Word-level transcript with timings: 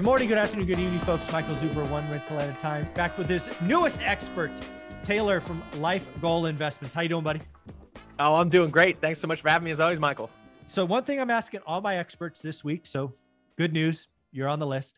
Good 0.00 0.06
morning, 0.06 0.28
good 0.28 0.38
afternoon, 0.38 0.64
good 0.64 0.78
evening, 0.78 0.98
folks. 1.00 1.30
Michael 1.30 1.54
Zuber, 1.54 1.86
one 1.90 2.10
rental 2.10 2.40
at 2.40 2.48
a 2.48 2.58
time, 2.58 2.88
back 2.94 3.18
with 3.18 3.28
his 3.28 3.50
newest 3.60 4.00
expert, 4.00 4.50
Taylor 5.04 5.42
from 5.42 5.62
Life 5.74 6.06
Goal 6.22 6.46
Investments. 6.46 6.94
How 6.94 7.02
you 7.02 7.10
doing, 7.10 7.22
buddy? 7.22 7.42
Oh, 8.18 8.36
I'm 8.36 8.48
doing 8.48 8.70
great. 8.70 8.98
Thanks 9.02 9.18
so 9.18 9.28
much 9.28 9.42
for 9.42 9.50
having 9.50 9.66
me 9.66 9.72
as 9.72 9.78
always, 9.78 10.00
Michael. 10.00 10.30
So 10.68 10.86
one 10.86 11.04
thing 11.04 11.20
I'm 11.20 11.28
asking 11.28 11.60
all 11.66 11.82
my 11.82 11.98
experts 11.98 12.40
this 12.40 12.64
week. 12.64 12.86
So 12.86 13.12
good 13.58 13.74
news, 13.74 14.08
you're 14.32 14.48
on 14.48 14.58
the 14.58 14.66
list. 14.66 14.96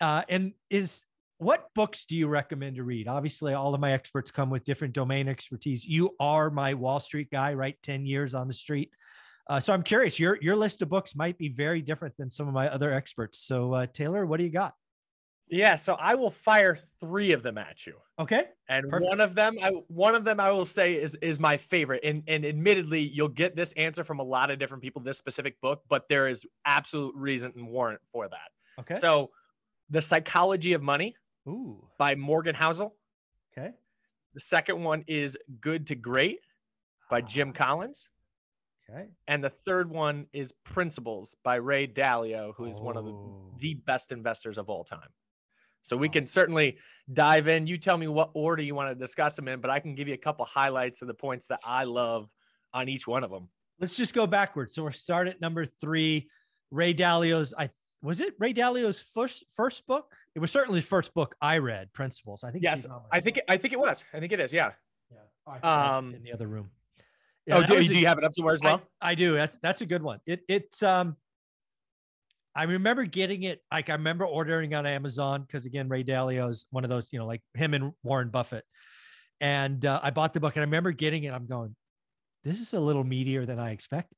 Uh, 0.00 0.22
and 0.28 0.54
is 0.70 1.04
what 1.38 1.68
books 1.76 2.04
do 2.04 2.16
you 2.16 2.26
recommend 2.26 2.74
to 2.76 2.82
read? 2.82 3.06
Obviously, 3.06 3.54
all 3.54 3.76
of 3.76 3.80
my 3.80 3.92
experts 3.92 4.32
come 4.32 4.50
with 4.50 4.64
different 4.64 4.92
domain 4.92 5.28
expertise. 5.28 5.86
You 5.86 6.16
are 6.18 6.50
my 6.50 6.74
Wall 6.74 6.98
Street 6.98 7.30
guy, 7.30 7.54
right? 7.54 7.80
10 7.84 8.06
years 8.06 8.34
on 8.34 8.48
the 8.48 8.54
street. 8.54 8.90
Uh, 9.48 9.60
so 9.60 9.72
I'm 9.72 9.82
curious, 9.82 10.18
your 10.18 10.38
your 10.40 10.56
list 10.56 10.82
of 10.82 10.88
books 10.88 11.14
might 11.14 11.36
be 11.36 11.48
very 11.48 11.82
different 11.82 12.16
than 12.16 12.30
some 12.30 12.48
of 12.48 12.54
my 12.54 12.68
other 12.68 12.92
experts. 12.92 13.38
So 13.40 13.72
uh, 13.74 13.86
Taylor, 13.92 14.24
what 14.24 14.38
do 14.38 14.44
you 14.44 14.50
got? 14.50 14.74
Yeah, 15.52 15.76
so 15.76 15.94
I 16.00 16.14
will 16.14 16.30
fire 16.30 16.78
three 16.98 17.32
of 17.32 17.42
them 17.42 17.58
at 17.58 17.86
you. 17.86 17.94
Okay. 18.18 18.44
And 18.70 18.88
Perfect. 18.88 19.06
one 19.06 19.20
of 19.20 19.34
them, 19.34 19.58
I 19.62 19.70
one 19.88 20.14
of 20.14 20.24
them 20.24 20.40
I 20.40 20.50
will 20.50 20.64
say 20.64 20.94
is 20.94 21.14
is 21.16 21.38
my 21.38 21.58
favorite. 21.58 22.02
And 22.02 22.22
and 22.26 22.46
admittedly, 22.46 23.00
you'll 23.00 23.28
get 23.28 23.54
this 23.54 23.72
answer 23.72 24.02
from 24.02 24.18
a 24.18 24.22
lot 24.22 24.50
of 24.50 24.58
different 24.58 24.82
people, 24.82 25.02
this 25.02 25.18
specific 25.18 25.60
book, 25.60 25.82
but 25.90 26.08
there 26.08 26.26
is 26.26 26.46
absolute 26.64 27.14
reason 27.14 27.52
and 27.54 27.68
warrant 27.68 28.00
for 28.12 28.28
that. 28.28 28.48
Okay. 28.80 28.94
So 28.94 29.30
The 29.90 30.00
Psychology 30.00 30.72
of 30.72 30.82
Money 30.82 31.16
Ooh. 31.46 31.84
by 31.98 32.14
Morgan 32.14 32.54
Housel. 32.54 32.92
Okay. 33.52 33.72
The 34.32 34.40
second 34.40 34.82
one 34.82 35.04
is 35.06 35.36
Good 35.60 35.86
to 35.88 35.94
Great 35.94 36.38
by 37.10 37.20
Jim 37.20 37.50
ah. 37.50 37.64
Collins. 37.64 38.08
Okay. 38.90 39.06
And 39.28 39.42
the 39.42 39.50
third 39.50 39.90
one 39.90 40.26
is 40.32 40.52
Principles 40.64 41.36
by 41.44 41.56
Ray 41.56 41.86
Dalio, 41.86 42.52
who 42.56 42.66
is 42.66 42.78
oh. 42.78 42.84
one 42.84 42.96
of 42.96 43.04
the, 43.04 43.12
oh. 43.12 43.52
the 43.58 43.74
best 43.74 44.12
investors 44.12 44.58
of 44.58 44.68
all 44.68 44.84
time. 44.84 45.08
So 45.82 45.96
we 45.96 46.08
can 46.08 46.26
certainly 46.26 46.78
dive 47.12 47.48
in. 47.48 47.66
You 47.66 47.76
tell 47.76 47.96
me 47.96 48.06
what 48.06 48.30
order 48.34 48.62
you 48.62 48.74
want 48.74 48.90
to 48.90 48.94
discuss 48.94 49.34
them 49.34 49.48
in, 49.48 49.60
but 49.60 49.70
I 49.70 49.80
can 49.80 49.94
give 49.94 50.08
you 50.08 50.14
a 50.14 50.18
couple 50.18 50.44
highlights 50.44 51.02
of 51.02 51.08
the 51.08 51.14
points 51.14 51.46
that 51.46 51.60
I 51.64 51.84
love 51.84 52.30
on 52.72 52.88
each 52.88 53.06
one 53.06 53.24
of 53.24 53.30
them. 53.30 53.48
Let's 53.80 53.96
just 53.96 54.14
go 54.14 54.26
backwards. 54.26 54.74
So 54.74 54.84
we're 54.84 54.92
start 54.92 55.26
at 55.26 55.40
number 55.40 55.66
three. 55.66 56.28
Ray 56.70 56.94
Dalio's, 56.94 57.52
I 57.58 57.70
was 58.02 58.20
it 58.20 58.34
Ray 58.38 58.52
Dalio's 58.52 59.00
first 59.00 59.44
first 59.54 59.86
book? 59.86 60.12
It 60.34 60.38
was 60.38 60.50
certainly 60.50 60.80
the 60.80 60.86
first 60.86 61.12
book 61.14 61.34
I 61.40 61.58
read, 61.58 61.92
Principles. 61.92 62.44
I 62.44 62.50
think 62.50 62.64
yes, 62.64 62.86
I 63.10 63.20
think 63.20 63.38
it, 63.38 63.44
I 63.48 63.56
think 63.56 63.72
it 63.72 63.78
was. 63.78 64.04
I 64.14 64.20
think 64.20 64.32
it 64.32 64.40
is. 64.40 64.52
Yeah. 64.52 64.72
Yeah. 65.10 65.96
um, 65.96 66.14
in 66.14 66.22
the 66.22 66.32
other 66.32 66.46
room. 66.46 66.70
Yeah, 67.46 67.58
oh, 67.58 67.62
do, 67.62 67.82
do 67.82 67.98
you 67.98 68.06
have 68.06 68.18
it 68.18 68.24
up 68.24 68.32
somewhere 68.32 68.54
as 68.54 68.60
well? 68.62 68.82
I, 69.00 69.10
I 69.10 69.14
do. 69.14 69.34
That's 69.34 69.58
that's 69.62 69.80
a 69.80 69.86
good 69.86 70.02
one. 70.02 70.20
It 70.26 70.42
it's 70.48 70.82
um 70.82 71.16
I 72.54 72.64
remember 72.64 73.04
getting 73.04 73.44
it 73.44 73.60
like 73.72 73.88
I 73.88 73.94
remember 73.94 74.26
ordering 74.26 74.74
on 74.74 74.86
Amazon 74.86 75.42
because 75.42 75.64
again, 75.64 75.88
Ray 75.88 76.04
Dalio 76.04 76.50
is 76.50 76.66
one 76.70 76.84
of 76.84 76.90
those, 76.90 77.08
you 77.12 77.18
know, 77.18 77.26
like 77.26 77.40
him 77.54 77.74
and 77.74 77.92
Warren 78.02 78.28
Buffett. 78.28 78.64
And 79.40 79.84
uh, 79.84 80.00
I 80.02 80.10
bought 80.10 80.34
the 80.34 80.40
book 80.40 80.54
and 80.56 80.62
I 80.62 80.66
remember 80.66 80.92
getting 80.92 81.24
it. 81.24 81.32
I'm 81.32 81.46
going, 81.46 81.74
this 82.44 82.60
is 82.60 82.74
a 82.74 82.80
little 82.80 83.04
meatier 83.04 83.46
than 83.46 83.58
I 83.58 83.70
expected. 83.70 84.16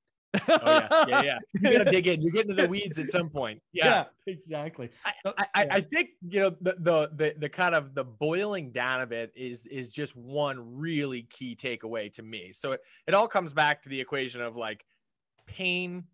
Oh 0.48 0.58
yeah, 0.64 1.06
yeah, 1.08 1.22
yeah. 1.22 1.38
You 1.54 1.78
gotta 1.78 1.90
dig 1.90 2.06
in. 2.06 2.22
You're 2.22 2.32
getting 2.32 2.54
to 2.54 2.62
the 2.62 2.68
weeds 2.74 2.98
at 2.98 3.10
some 3.10 3.28
point. 3.30 3.60
Yeah, 3.72 4.04
yeah 4.26 4.32
exactly. 4.32 4.90
I, 5.04 5.12
I, 5.24 5.64
yeah. 5.64 5.74
I, 5.74 5.80
think 5.80 6.10
you 6.28 6.40
know 6.40 6.50
the, 6.60 6.76
the 6.78 7.10
the 7.14 7.34
the 7.38 7.48
kind 7.48 7.74
of 7.74 7.94
the 7.94 8.04
boiling 8.04 8.70
down 8.70 9.00
of 9.00 9.12
it 9.12 9.32
is 9.36 9.66
is 9.66 9.88
just 9.88 10.16
one 10.16 10.76
really 10.78 11.22
key 11.22 11.56
takeaway 11.56 12.12
to 12.14 12.22
me. 12.22 12.50
So 12.52 12.72
it, 12.72 12.80
it 13.06 13.14
all 13.14 13.28
comes 13.28 13.52
back 13.52 13.82
to 13.82 13.88
the 13.88 14.00
equation 14.00 14.40
of 14.40 14.56
like 14.56 14.84
pain 15.46 16.04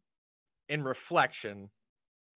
and 0.68 0.84
reflection 0.84 1.68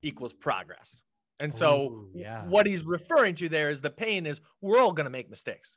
equals 0.02 0.32
progress. 0.32 1.02
And 1.40 1.52
so 1.52 1.82
Ooh, 1.82 2.08
yeah. 2.14 2.44
what 2.46 2.66
he's 2.66 2.84
referring 2.84 3.34
to 3.36 3.48
there 3.48 3.70
is 3.70 3.80
the 3.80 3.90
pain 3.90 4.26
is 4.26 4.40
we're 4.60 4.78
all 4.78 4.92
going 4.92 5.06
to 5.06 5.10
make 5.10 5.28
mistakes. 5.28 5.76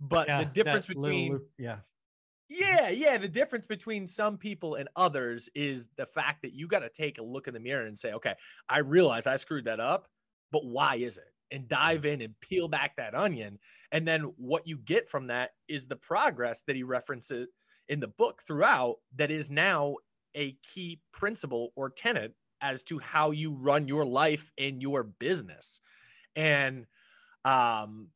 But 0.00 0.26
the 0.28 0.48
difference 0.52 0.86
between 0.86 1.32
little, 1.32 1.46
yeah. 1.58 1.76
Yeah, 2.50 2.90
yeah, 2.90 3.16
the 3.16 3.28
difference 3.28 3.68
between 3.68 4.08
some 4.08 4.36
people 4.36 4.74
and 4.74 4.88
others 4.96 5.48
is 5.54 5.88
the 5.96 6.06
fact 6.06 6.42
that 6.42 6.52
you 6.52 6.66
got 6.66 6.80
to 6.80 6.88
take 6.90 7.18
a 7.18 7.22
look 7.22 7.46
in 7.46 7.54
the 7.54 7.60
mirror 7.60 7.86
and 7.86 7.98
say, 7.98 8.12
"Okay, 8.12 8.34
I 8.68 8.80
realize 8.80 9.26
I 9.28 9.36
screwed 9.36 9.66
that 9.66 9.78
up, 9.78 10.08
but 10.50 10.64
why 10.66 10.96
is 10.96 11.16
it?" 11.16 11.32
And 11.52 11.68
dive 11.68 12.06
in 12.06 12.20
and 12.22 12.38
peel 12.40 12.66
back 12.66 12.96
that 12.96 13.14
onion. 13.14 13.60
And 13.92 14.06
then 14.06 14.22
what 14.36 14.66
you 14.66 14.78
get 14.78 15.08
from 15.08 15.28
that 15.28 15.52
is 15.68 15.86
the 15.86 15.96
progress 15.96 16.62
that 16.66 16.74
he 16.74 16.82
references 16.82 17.48
in 17.88 18.00
the 18.00 18.08
book 18.08 18.42
throughout 18.42 18.96
that 19.14 19.30
is 19.30 19.48
now 19.50 19.96
a 20.34 20.52
key 20.74 21.00
principle 21.12 21.72
or 21.76 21.90
tenet 21.90 22.34
as 22.60 22.82
to 22.84 22.98
how 22.98 23.30
you 23.30 23.52
run 23.52 23.86
your 23.88 24.04
life 24.04 24.52
and 24.58 24.82
your 24.82 25.04
business. 25.04 25.80
And 26.36 26.86
um, 27.44 28.08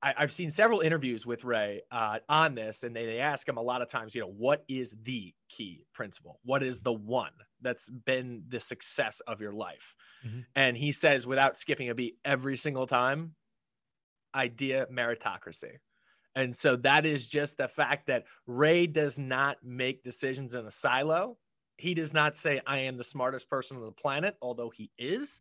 I, 0.00 0.14
have 0.16 0.32
seen 0.32 0.50
several 0.50 0.80
interviews 0.80 1.26
with 1.26 1.44
Ray 1.44 1.82
uh, 1.90 2.20
on 2.28 2.54
this, 2.54 2.84
and 2.84 2.94
they, 2.94 3.06
they 3.06 3.18
ask 3.18 3.48
him 3.48 3.56
a 3.56 3.62
lot 3.62 3.82
of 3.82 3.88
times, 3.88 4.14
you 4.14 4.20
know, 4.20 4.32
what 4.36 4.64
is 4.68 4.94
the 5.02 5.34
key 5.48 5.84
principle? 5.92 6.38
What 6.44 6.62
is 6.62 6.80
the 6.80 6.92
one 6.92 7.32
that's 7.60 7.88
been 7.88 8.44
the 8.48 8.60
success 8.60 9.20
of 9.26 9.40
your 9.40 9.52
life? 9.52 9.96
Mm-hmm. 10.26 10.40
And 10.54 10.76
he 10.76 10.92
says, 10.92 11.26
without 11.26 11.56
skipping 11.56 11.88
a 11.88 11.94
beat, 11.94 12.16
every 12.24 12.56
single 12.56 12.86
time, 12.86 13.34
idea 14.34 14.86
meritocracy. 14.92 15.78
And 16.36 16.54
so 16.54 16.76
that 16.76 17.04
is 17.04 17.26
just 17.26 17.56
the 17.56 17.68
fact 17.68 18.06
that 18.06 18.24
Ray 18.46 18.86
does 18.86 19.18
not 19.18 19.58
make 19.64 20.04
decisions 20.04 20.54
in 20.54 20.64
a 20.64 20.70
silo 20.70 21.38
he 21.78 21.94
does 21.94 22.12
not 22.12 22.36
say 22.36 22.60
I 22.66 22.78
am 22.80 22.96
the 22.96 23.04
smartest 23.04 23.48
person 23.48 23.76
on 23.76 23.84
the 23.84 23.92
planet, 23.92 24.36
although 24.42 24.68
he 24.68 24.90
is. 24.98 25.40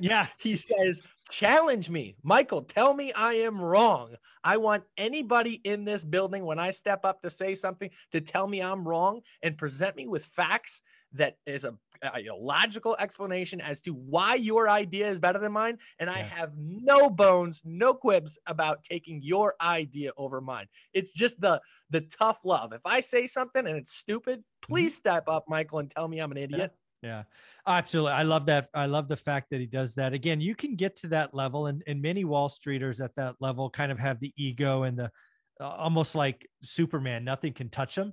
Yeah. 0.00 0.26
He 0.38 0.56
says, 0.56 1.02
challenge 1.30 1.88
me. 1.88 2.16
Michael, 2.22 2.62
tell 2.62 2.92
me 2.92 3.12
I 3.12 3.34
am 3.34 3.60
wrong. 3.60 4.14
I 4.42 4.56
want 4.56 4.84
anybody 4.96 5.60
in 5.64 5.84
this 5.84 6.04
building, 6.04 6.44
when 6.44 6.58
I 6.58 6.70
step 6.70 7.04
up 7.04 7.22
to 7.22 7.30
say 7.30 7.54
something, 7.54 7.90
to 8.12 8.20
tell 8.20 8.46
me 8.46 8.62
I'm 8.62 8.86
wrong 8.86 9.20
and 9.42 9.56
present 9.56 9.96
me 9.96 10.06
with 10.06 10.24
facts 10.24 10.82
that 11.12 11.36
is 11.46 11.64
a, 11.64 11.74
a 12.02 12.22
logical 12.38 12.96
explanation 12.98 13.60
as 13.60 13.80
to 13.82 13.92
why 13.92 14.34
your 14.34 14.68
idea 14.68 15.10
is 15.10 15.20
better 15.20 15.38
than 15.38 15.52
mine. 15.52 15.78
And 15.98 16.08
I 16.08 16.18
have 16.18 16.52
no 16.56 17.10
bones, 17.10 17.62
no 17.64 17.94
quibs 17.94 18.38
about 18.46 18.84
taking 18.84 19.20
your 19.22 19.54
idea 19.60 20.12
over 20.16 20.40
mine. 20.40 20.66
It's 20.92 21.12
just 21.12 21.40
the 21.40 21.60
the 21.90 22.02
tough 22.02 22.40
love. 22.44 22.72
If 22.72 22.82
I 22.84 23.00
say 23.00 23.26
something 23.26 23.66
and 23.66 23.76
it's 23.76 23.92
stupid, 23.92 24.42
please 24.62 24.92
mm-hmm. 24.92 25.10
step 25.10 25.24
up, 25.28 25.44
Michael, 25.48 25.80
and 25.80 25.90
tell 25.90 26.08
me 26.08 26.18
I'm 26.18 26.30
an 26.30 26.38
idiot. 26.38 26.72
Yeah. 26.72 26.79
Yeah. 27.02 27.22
Absolutely. 27.66 28.12
I 28.12 28.24
love 28.24 28.46
that. 28.46 28.68
I 28.74 28.86
love 28.86 29.08
the 29.08 29.16
fact 29.16 29.50
that 29.50 29.60
he 29.60 29.66
does 29.66 29.94
that. 29.94 30.12
Again, 30.12 30.40
you 30.40 30.54
can 30.54 30.76
get 30.76 30.96
to 30.96 31.08
that 31.08 31.34
level, 31.34 31.66
and, 31.66 31.82
and 31.86 32.02
many 32.02 32.24
Wall 32.24 32.48
Streeters 32.48 33.02
at 33.02 33.14
that 33.16 33.36
level 33.40 33.70
kind 33.70 33.90
of 33.90 33.98
have 33.98 34.20
the 34.20 34.32
ego 34.36 34.82
and 34.82 34.98
the 34.98 35.10
uh, 35.60 35.68
almost 35.68 36.14
like 36.14 36.48
Superman, 36.62 37.24
nothing 37.24 37.52
can 37.52 37.68
touch 37.68 37.94
them 37.94 38.12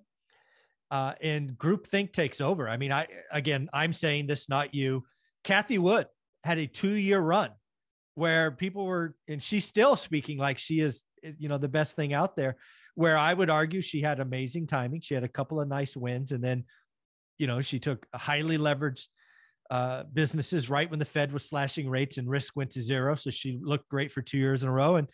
uh, 0.91 1.13
and 1.21 1.51
groupthink 1.51 2.13
takes 2.13 2.41
over. 2.41 2.67
I 2.69 2.77
mean, 2.77 2.91
I 2.91 3.07
again, 3.31 3.69
I'm 3.73 3.94
saying 3.94 4.27
this, 4.27 4.50
not 4.50 4.73
you. 4.73 5.06
Cathie 5.44 5.79
Wood 5.79 6.07
had 6.44 6.57
a 6.57 6.67
two-year 6.67 7.19
run 7.19 7.51
where 8.15 8.51
people 8.51 8.85
were, 8.85 9.15
and 9.27 9.41
she's 9.41 9.65
still 9.65 9.95
speaking 9.95 10.38
like 10.38 10.57
she 10.57 10.79
is, 10.79 11.03
you 11.21 11.50
know, 11.50 11.57
the 11.57 11.67
best 11.67 11.95
thing 11.95 12.13
out 12.13 12.35
there. 12.35 12.57
Where 12.95 13.17
I 13.17 13.31
would 13.31 13.51
argue 13.51 13.81
she 13.81 14.01
had 14.01 14.19
amazing 14.19 14.65
timing. 14.65 15.01
She 15.01 15.13
had 15.13 15.23
a 15.23 15.29
couple 15.29 15.62
of 15.62 15.67
nice 15.67 15.95
wins, 15.95 16.31
and 16.31 16.44
then, 16.44 16.65
you 17.38 17.48
know, 17.48 17.62
she 17.62 17.80
took 17.80 18.06
highly 18.13 18.57
leveraged 18.57 19.07
uh, 19.69 20.04
businesses 20.13 20.69
right 20.69 20.89
when 20.89 21.00
the 21.00 21.06
Fed 21.06 21.31
was 21.34 21.45
slashing 21.45 21.89
rates 21.89 22.18
and 22.18 22.30
risk 22.30 22.56
went 22.56 22.72
to 22.72 22.81
zero. 22.81 23.16
So 23.16 23.30
she 23.30 23.60
looked 23.62 23.89
great 23.89 24.12
for 24.12 24.22
two 24.22 24.38
years 24.38 24.63
in 24.63 24.69
a 24.69 24.72
row, 24.72 24.95
and 24.95 25.07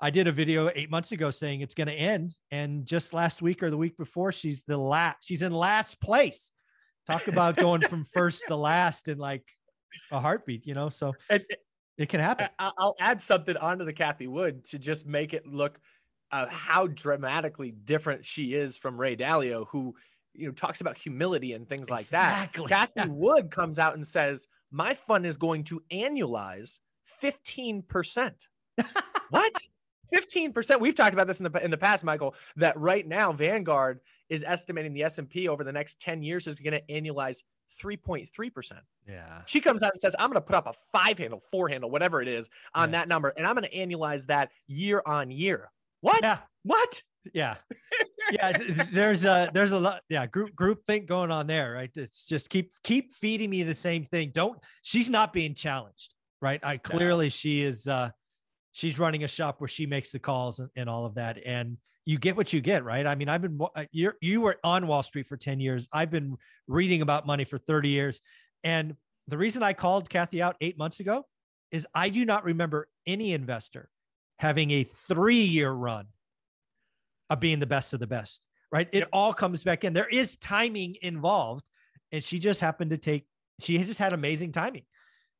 I 0.00 0.10
did 0.10 0.28
a 0.28 0.32
video 0.32 0.70
eight 0.74 0.90
months 0.90 1.12
ago 1.12 1.30
saying 1.30 1.60
it's 1.60 1.74
going 1.74 1.88
to 1.88 1.94
end, 1.94 2.34
and 2.50 2.86
just 2.86 3.12
last 3.12 3.42
week 3.42 3.62
or 3.62 3.70
the 3.70 3.76
week 3.76 3.96
before, 3.96 4.32
she's 4.32 4.62
the 4.64 4.78
last. 4.78 5.18
She's 5.22 5.42
in 5.42 5.52
last 5.52 6.00
place. 6.00 6.50
Talk 7.06 7.28
about 7.28 7.56
going 7.56 7.82
from 7.82 8.04
first 8.14 8.44
to 8.48 8.56
last 8.56 9.08
in 9.08 9.18
like 9.18 9.44
a 10.10 10.20
heartbeat, 10.20 10.66
you 10.66 10.74
know. 10.74 10.88
So 10.88 11.12
and, 11.28 11.44
it 11.98 12.08
can 12.08 12.20
happen. 12.20 12.48
I'll 12.58 12.96
add 12.98 13.20
something 13.20 13.58
onto 13.58 13.84
the 13.84 13.92
Cathie 13.92 14.26
Wood 14.26 14.64
to 14.66 14.78
just 14.78 15.06
make 15.06 15.34
it 15.34 15.46
look 15.46 15.78
uh, 16.32 16.46
how 16.46 16.86
dramatically 16.86 17.72
different 17.72 18.24
she 18.24 18.54
is 18.54 18.78
from 18.78 18.98
Ray 18.98 19.16
Dalio, 19.16 19.66
who 19.68 19.94
you 20.40 20.46
know 20.46 20.52
talks 20.52 20.80
about 20.80 20.96
humility 20.96 21.52
and 21.52 21.68
things 21.68 21.90
like 21.90 22.00
Exactly. 22.02 22.66
that. 22.68 22.90
Cathie 22.94 23.06
Yeah. 23.08 23.12
Wood 23.14 23.50
comes 23.50 23.78
out 23.78 23.94
and 23.94 24.06
says, 24.06 24.46
"My 24.70 24.94
fund 24.94 25.26
is 25.26 25.36
going 25.36 25.64
to 25.64 25.82
annualize 25.92 26.78
15%." 27.22 28.48
what? 29.30 29.52
15%. 30.12 30.80
We've 30.80 30.94
talked 30.94 31.14
about 31.14 31.26
this 31.28 31.38
in 31.40 31.50
the 31.50 31.64
in 31.64 31.70
the 31.70 31.78
past, 31.78 32.02
Michael, 32.04 32.34
that 32.56 32.76
right 32.78 33.06
now 33.06 33.32
Vanguard 33.32 34.00
is 34.28 34.42
estimating 34.44 34.92
the 34.92 35.04
S&P 35.04 35.46
over 35.48 35.62
the 35.62 35.72
next 35.72 36.00
10 36.00 36.22
years 36.22 36.46
is 36.48 36.58
going 36.58 36.72
to 36.72 36.82
annualize 36.92 37.42
3.3%. 37.80 38.72
Yeah. 39.08 39.42
She 39.46 39.60
comes 39.60 39.82
out 39.84 39.92
and 39.92 40.00
says, 40.00 40.14
I'm 40.18 40.28
going 40.30 40.34
to 40.40 40.46
put 40.46 40.56
up 40.56 40.66
a 40.66 40.72
five 40.92 41.18
handle, 41.18 41.40
four 41.50 41.68
handle, 41.68 41.90
whatever 41.90 42.20
it 42.22 42.28
is 42.28 42.48
on 42.74 42.88
Yeah. 42.88 43.00
that 43.00 43.08
number, 43.08 43.32
and 43.36 43.46
I'm 43.46 43.54
going 43.54 43.68
to 43.68 43.76
annualize 43.76 44.26
that 44.26 44.50
year 44.66 45.02
on 45.06 45.30
year. 45.30 45.70
What? 46.00 46.20
Yeah. 46.22 46.38
What? 46.64 47.02
Yeah. 47.32 47.56
Yeah. 48.32 48.56
There's 48.92 49.24
a 49.24 49.50
there's 49.52 49.72
a 49.72 49.78
lot. 49.78 50.02
Yeah. 50.08 50.26
Group 50.26 50.54
group 50.54 50.84
think 50.86 51.06
going 51.06 51.30
on 51.30 51.46
there, 51.46 51.72
right? 51.72 51.90
It's 51.94 52.26
just 52.26 52.50
keep 52.50 52.70
keep 52.84 53.12
feeding 53.12 53.50
me 53.50 53.62
the 53.62 53.74
same 53.74 54.04
thing. 54.04 54.32
Don't. 54.34 54.58
She's 54.82 55.10
not 55.10 55.32
being 55.32 55.54
challenged, 55.54 56.14
right? 56.40 56.60
I 56.62 56.76
clearly 56.76 57.28
she 57.28 57.62
is. 57.62 57.86
uh 57.86 58.10
She's 58.72 59.00
running 59.00 59.24
a 59.24 59.28
shop 59.28 59.60
where 59.60 59.68
she 59.68 59.84
makes 59.84 60.12
the 60.12 60.20
calls 60.20 60.60
and, 60.60 60.70
and 60.76 60.88
all 60.88 61.04
of 61.04 61.16
that, 61.16 61.38
and 61.44 61.76
you 62.04 62.18
get 62.18 62.36
what 62.36 62.52
you 62.52 62.60
get, 62.60 62.84
right? 62.84 63.04
I 63.04 63.16
mean, 63.16 63.28
I've 63.28 63.42
been 63.42 63.58
uh, 63.74 63.84
you 63.90 64.12
you 64.20 64.40
were 64.42 64.58
on 64.62 64.86
Wall 64.86 65.02
Street 65.02 65.26
for 65.26 65.36
ten 65.36 65.58
years. 65.58 65.88
I've 65.92 66.10
been 66.10 66.36
reading 66.68 67.02
about 67.02 67.26
money 67.26 67.44
for 67.44 67.58
thirty 67.58 67.88
years, 67.88 68.22
and 68.62 68.94
the 69.26 69.36
reason 69.36 69.64
I 69.64 69.72
called 69.72 70.08
Cathie 70.08 70.40
out 70.40 70.56
eight 70.60 70.78
months 70.78 71.00
ago 71.00 71.26
is 71.72 71.86
I 71.94 72.10
do 72.10 72.24
not 72.24 72.44
remember 72.44 72.88
any 73.06 73.32
investor 73.32 73.88
having 74.38 74.70
a 74.70 74.84
three 74.84 75.42
year 75.42 75.70
run 75.70 76.06
of 77.30 77.40
being 77.40 77.58
the 77.60 77.66
best 77.66 77.94
of 77.94 78.00
the 78.00 78.06
best, 78.06 78.44
right? 78.72 78.88
It 78.92 78.98
Yep. 79.00 79.08
all 79.12 79.32
comes 79.32 79.64
back 79.64 79.84
in. 79.84 79.92
There 79.92 80.08
is 80.08 80.36
timing 80.36 80.96
involved, 81.02 81.64
and 82.12 82.22
she 82.22 82.38
just 82.38 82.60
happened 82.60 82.90
to 82.90 82.98
take. 82.98 83.26
She 83.60 83.78
just 83.78 83.98
had 84.00 84.12
amazing 84.12 84.52
timing, 84.52 84.84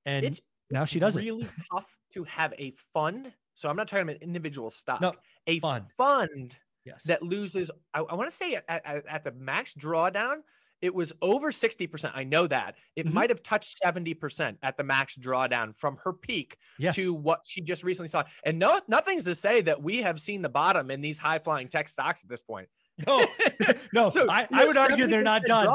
and 0.06 0.24
It's 0.24 0.40
now 0.70 0.82
it's 0.82 0.92
she 0.92 1.00
doesn't. 1.00 1.22
really 1.22 1.48
tough 1.72 1.86
to 2.14 2.24
have 2.24 2.54
a 2.58 2.72
fund. 2.94 3.32
So 3.54 3.68
I'm 3.68 3.76
not 3.76 3.88
talking 3.88 4.08
about 4.08 4.22
individual 4.22 4.70
stock. 4.70 5.00
No, 5.00 5.12
a 5.46 5.58
fund. 5.60 5.86
fund 5.98 6.56
yes, 6.84 7.02
that 7.04 7.22
loses. 7.22 7.70
I, 7.92 8.00
I 8.00 8.14
want 8.14 8.30
to 8.30 8.34
say 8.36 8.54
at, 8.54 8.64
at, 8.68 9.06
at 9.06 9.24
the 9.24 9.32
max 9.32 9.74
drawdown, 9.74 10.36
it 10.82 10.94
was 10.94 11.12
over 11.20 11.50
60%. 11.52 12.10
I 12.14 12.24
know 12.24 12.46
that. 12.46 12.76
It 12.96 13.06
Mhm. 13.06 13.12
might 13.12 13.30
have 13.30 13.42
touched 13.42 13.78
70% 13.84 14.56
at 14.62 14.76
the 14.76 14.82
max 14.84 15.16
drawdown 15.16 15.76
from 15.78 15.98
her 16.02 16.12
peak 16.12 16.56
yes, 16.78 16.94
to 16.96 17.12
what 17.12 17.40
she 17.46 17.60
just 17.60 17.84
recently 17.84 18.08
saw. 18.08 18.24
And 18.44 18.58
no, 18.58 18.80
nothing's 18.88 19.24
to 19.24 19.34
say 19.34 19.60
that 19.62 19.82
we 19.82 19.98
have 20.02 20.20
seen 20.20 20.40
the 20.42 20.48
bottom 20.48 20.90
in 20.90 21.00
these 21.00 21.18
high 21.18 21.38
flying 21.38 21.68
tech 21.68 21.88
stocks 21.88 22.22
at 22.22 22.28
this 22.30 22.40
point. 22.42 22.68
no, 23.06 23.26
no. 23.92 24.08
So 24.08 24.28
I, 24.30 24.46
I 24.52 24.64
would 24.66 24.76
argue 24.76 25.06
they're 25.06 25.22
not 25.22 25.44
done. 25.44 25.66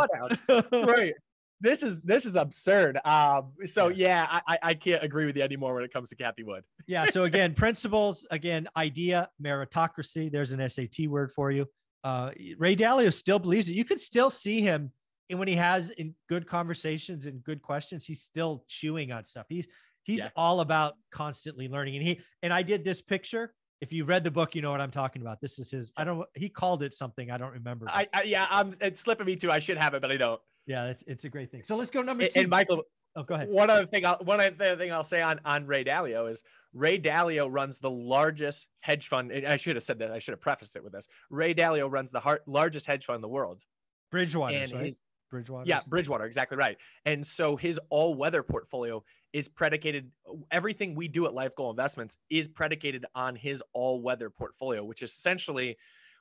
right. 0.71 1.13
This 1.61 1.83
is 1.83 2.01
this 2.01 2.25
is 2.25 2.35
absurd. 2.35 2.99
Um, 3.05 3.53
so 3.65 3.87
yeah, 3.87 4.27
I, 4.29 4.41
I 4.47 4.57
I 4.61 4.73
can't 4.73 5.03
agree 5.03 5.25
with 5.25 5.37
you 5.37 5.41
anymore 5.43 5.73
when 5.73 5.83
it 5.85 5.91
comes 5.93 6.09
to 6.09 6.15
Cathie 6.15 6.43
Wood. 6.43 6.63
yeah. 6.85 7.05
So 7.05 7.23
again, 7.23 7.53
principles. 7.53 8.25
Again, 8.29 8.67
idea 8.75 9.29
meritocracy. 9.41 10.29
There's 10.31 10.51
an 10.51 10.67
SAT 10.69 11.07
word 11.07 11.31
for 11.31 11.51
you. 11.51 11.67
Uh, 12.05 12.29
Ray 12.59 12.75
Dalio 12.75 13.11
still 13.11 13.39
believes 13.39 13.67
it. 13.67 13.73
You 13.73 13.83
could 13.83 13.99
still 13.99 14.29
see 14.29 14.61
him, 14.61 14.91
and 15.29 15.39
when 15.39 15.47
he 15.47 15.55
has 15.55 15.89
in 15.89 16.13
good 16.29 16.45
conversations 16.47 17.25
and 17.25 17.43
good 17.43 17.61
questions, 17.63 18.05
he's 18.05 18.21
still 18.21 18.63
chewing 18.67 19.11
on 19.11 19.23
stuff. 19.23 19.47
He's 19.49 19.67
he's 20.03 20.19
Yeah. 20.19 20.29
all 20.35 20.59
about 20.59 20.93
constantly 21.11 21.67
learning. 21.67 21.95
And 21.97 22.05
he 22.07 22.21
and 22.43 22.53
I 22.53 22.61
did 22.61 22.83
this 22.85 23.01
picture. 23.01 23.53
If 23.81 23.91
you 23.91 24.05
read 24.05 24.23
the 24.23 24.29
book, 24.31 24.53
you 24.55 24.61
know 24.61 24.69
what 24.71 24.81
I'm 24.81 24.91
talking 24.91 25.21
about. 25.23 25.41
This 25.41 25.57
is 25.57 25.71
his. 25.71 25.91
I 25.97 26.03
don't. 26.03 26.23
He 26.35 26.47
called 26.47 26.83
it 26.83 26.93
something. 26.93 27.31
I 27.31 27.37
don't 27.37 27.53
remember. 27.53 27.87
I, 27.89 28.07
I 28.13 28.21
yeah, 28.23 28.45
I'm 28.51 28.73
it's 28.81 28.99
slipping 28.99 29.25
me 29.25 29.35
too. 29.35 29.51
I 29.51 29.57
should 29.59 29.77
have 29.77 29.95
it, 29.95 30.01
but 30.03 30.11
I 30.11 30.17
don't. 30.17 30.39
yeah, 30.67 30.85
it's 30.91 31.03
it's 31.07 31.25
a 31.25 31.29
great 31.29 31.49
thing. 31.51 31.63
So 31.65 31.75
let's 31.75 31.89
go 31.89 32.03
number 32.03 32.27
two. 32.27 32.39
and 32.41 32.49
Michael, 32.49 32.83
oh, 33.15 33.23
go 33.23 33.35
ahead. 33.35 33.49
one 33.49 33.69
other 33.69 33.85
thing, 33.85 34.05
I'll, 34.05 34.17
one 34.23 34.39
other 34.39 34.75
thing 34.75 34.91
I'll 34.91 35.03
say 35.03 35.21
on 35.21 35.39
on 35.45 35.65
Ray 35.65 35.83
Dalio 35.83 36.29
is 36.29 36.43
Ray 36.73 36.99
Dalio 36.99 37.47
runs 37.51 37.79
the 37.79 37.89
largest 37.91 38.67
hedge 38.81 39.07
fund. 39.07 39.31
I 39.31 39.55
should 39.55 39.75
have 39.75 39.83
said 39.83 39.99
that. 39.99 40.11
I 40.11 40.19
should 40.19 40.33
have 40.33 40.41
prefaced 40.41 40.75
it 40.75 40.83
with 40.83 40.93
this. 40.93 41.07
Ray 41.29 41.53
Dalio 41.53 41.91
runs 41.91 42.11
the 42.11 42.19
har- 42.19 42.41
largest 42.45 42.85
hedge 42.85 43.05
fund 43.05 43.15
in 43.15 43.21
the 43.21 43.27
world, 43.29 43.63
Bridgewater, 44.11 44.55
and 44.55 44.71
right? 44.73 44.85
his 44.85 45.01
Bridgewater. 45.31 45.67
Yeah, 45.67 45.81
Bridgewater, 45.87 46.25
exactly 46.25 46.57
right. 46.57 46.77
And 47.05 47.25
so 47.25 47.55
his 47.55 47.79
all-weather 47.89 48.43
portfolio 48.43 49.03
is 49.33 49.47
predicated. 49.47 50.11
Everything 50.51 50.95
we 50.95 51.07
do 51.07 51.25
at 51.25 51.33
Life 51.33 51.55
Goal 51.55 51.69
Investments 51.71 52.17
is 52.29 52.47
predicated 52.47 53.05
on 53.15 53.35
his 53.35 53.63
all-weather 53.73 54.29
portfolio, 54.29 54.83
which 54.83 55.01
is 55.01 55.11
essentially 55.11 55.77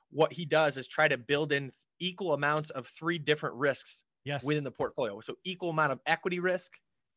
what 0.09 0.33
he 0.33 0.43
does 0.45 0.77
is 0.77 0.87
try 0.87 1.07
to 1.07 1.17
build 1.17 1.51
in 1.51 1.71
equal 1.99 2.33
amounts 2.33 2.69
of 2.71 2.87
three 2.87 3.17
different 3.17 3.55
risks 3.55 4.03
Yes. 4.25 4.43
within 4.43 4.63
the 4.63 4.71
portfolio. 4.71 5.19
So 5.21 5.35
equal 5.43 5.69
amount 5.69 5.91
of 5.91 5.99
equity 6.07 6.39
risk, 6.39 6.71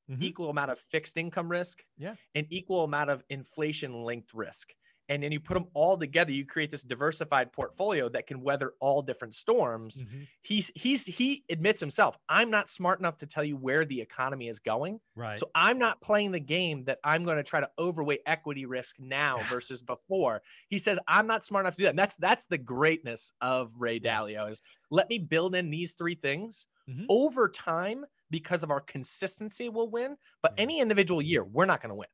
Mhm. 0.08 0.20
equal 0.20 0.50
amount 0.50 0.70
of 0.70 0.78
fixed 0.78 1.16
income 1.16 1.50
risk, 1.50 1.84
Yeah. 1.96 2.16
and 2.34 2.46
equal 2.50 2.84
amount 2.84 3.10
of 3.10 3.24
inflation-linked 3.30 4.34
risk. 4.34 4.74
And 5.10 5.22
then 5.22 5.32
you 5.32 5.40
put 5.40 5.54
them 5.54 5.70
all 5.74 5.96
together, 5.96 6.32
you 6.32 6.44
create 6.44 6.70
this 6.70 6.82
diversified 6.82 7.52
portfolio 7.52 8.08
that 8.10 8.26
can 8.26 8.42
weather 8.42 8.74
all 8.80 9.00
different 9.02 9.34
storms 9.34 10.02
Mhm. 10.02 10.28
he's 10.42 10.70
he's 10.74 11.04
he 11.04 11.44
admits 11.50 11.80
himself 11.80 12.16
i'm 12.28 12.48
not 12.50 12.68
smart 12.70 12.98
enough 13.00 13.18
to 13.18 13.26
tell 13.26 13.42
you 13.44 13.56
where 13.56 13.84
the 13.84 14.00
economy 14.00 14.48
is 14.48 14.58
going 14.58 15.00
Right. 15.14 15.34
so 15.34 15.50
i'm 15.54 15.78
not 15.78 16.00
playing 16.00 16.30
the 16.32 16.40
game 16.40 16.84
that 16.84 16.98
i'm 17.04 17.24
going 17.24 17.36
to 17.36 17.42
try 17.42 17.60
to 17.60 17.70
overweight 17.78 18.20
equity 18.26 18.66
risk 18.66 18.96
now 18.98 19.42
versus 19.48 19.82
before 19.82 20.42
he 20.68 20.78
says 20.78 20.98
i'm 21.08 21.26
not 21.26 21.44
smart 21.44 21.64
enough 21.64 21.74
to 21.74 21.78
do 21.78 21.84
that 21.84 21.90
and 21.90 21.98
that's 21.98 22.16
that's 22.16 22.46
the 22.46 22.58
greatness 22.58 23.32
of 23.40 23.72
ray 23.76 23.98
dalio 23.98 24.50
is 24.50 24.62
let 24.90 25.08
me 25.08 25.18
build 25.18 25.54
in 25.54 25.70
these 25.70 25.94
three 25.94 26.14
things 26.14 26.66
Mhm. 26.86 27.08
over 27.08 27.48
time 27.48 28.04
because 28.30 28.62
of 28.62 28.70
our 28.70 28.80
consistency 28.80 29.68
we'll 29.68 29.90
win 29.90 30.16
but 30.42 30.52
Yeah. 30.56 30.62
any 30.62 30.80
individual 30.80 31.22
year 31.22 31.44
we're 31.44 31.66
not 31.66 31.80
going 31.80 31.90
to 31.90 31.94
win 31.96 32.08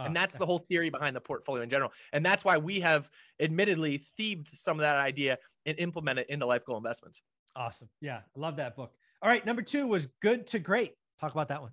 Ah, 0.00 0.04
and 0.04 0.14
that's 0.14 0.38
the 0.38 0.46
whole 0.46 0.60
theory 0.70 0.90
behind 0.90 1.16
the 1.16 1.20
portfolio 1.20 1.62
in 1.62 1.68
general 1.68 1.92
and 2.12 2.24
that's 2.24 2.44
why 2.44 2.56
we 2.56 2.78
have 2.80 3.10
admittedly 3.40 3.98
thieved 4.16 4.48
some 4.54 4.76
of 4.76 4.82
that 4.82 4.96
idea 4.96 5.38
and 5.66 5.78
implemented 5.78 6.26
into 6.28 6.46
life 6.46 6.64
goal 6.64 6.76
investments 6.76 7.22
Awesome. 7.56 7.88
Yeah, 8.00 8.18
I 8.36 8.38
love 8.38 8.56
that 8.56 8.76
book. 8.76 8.92
All 9.20 9.28
right, 9.28 9.44
number 9.44 9.62
two 9.62 9.88
was 9.88 10.06
good 10.22 10.46
to 10.48 10.60
great. 10.60 10.94
Talk 11.20 11.32
about 11.32 11.48
that 11.48 11.60
one. 11.60 11.72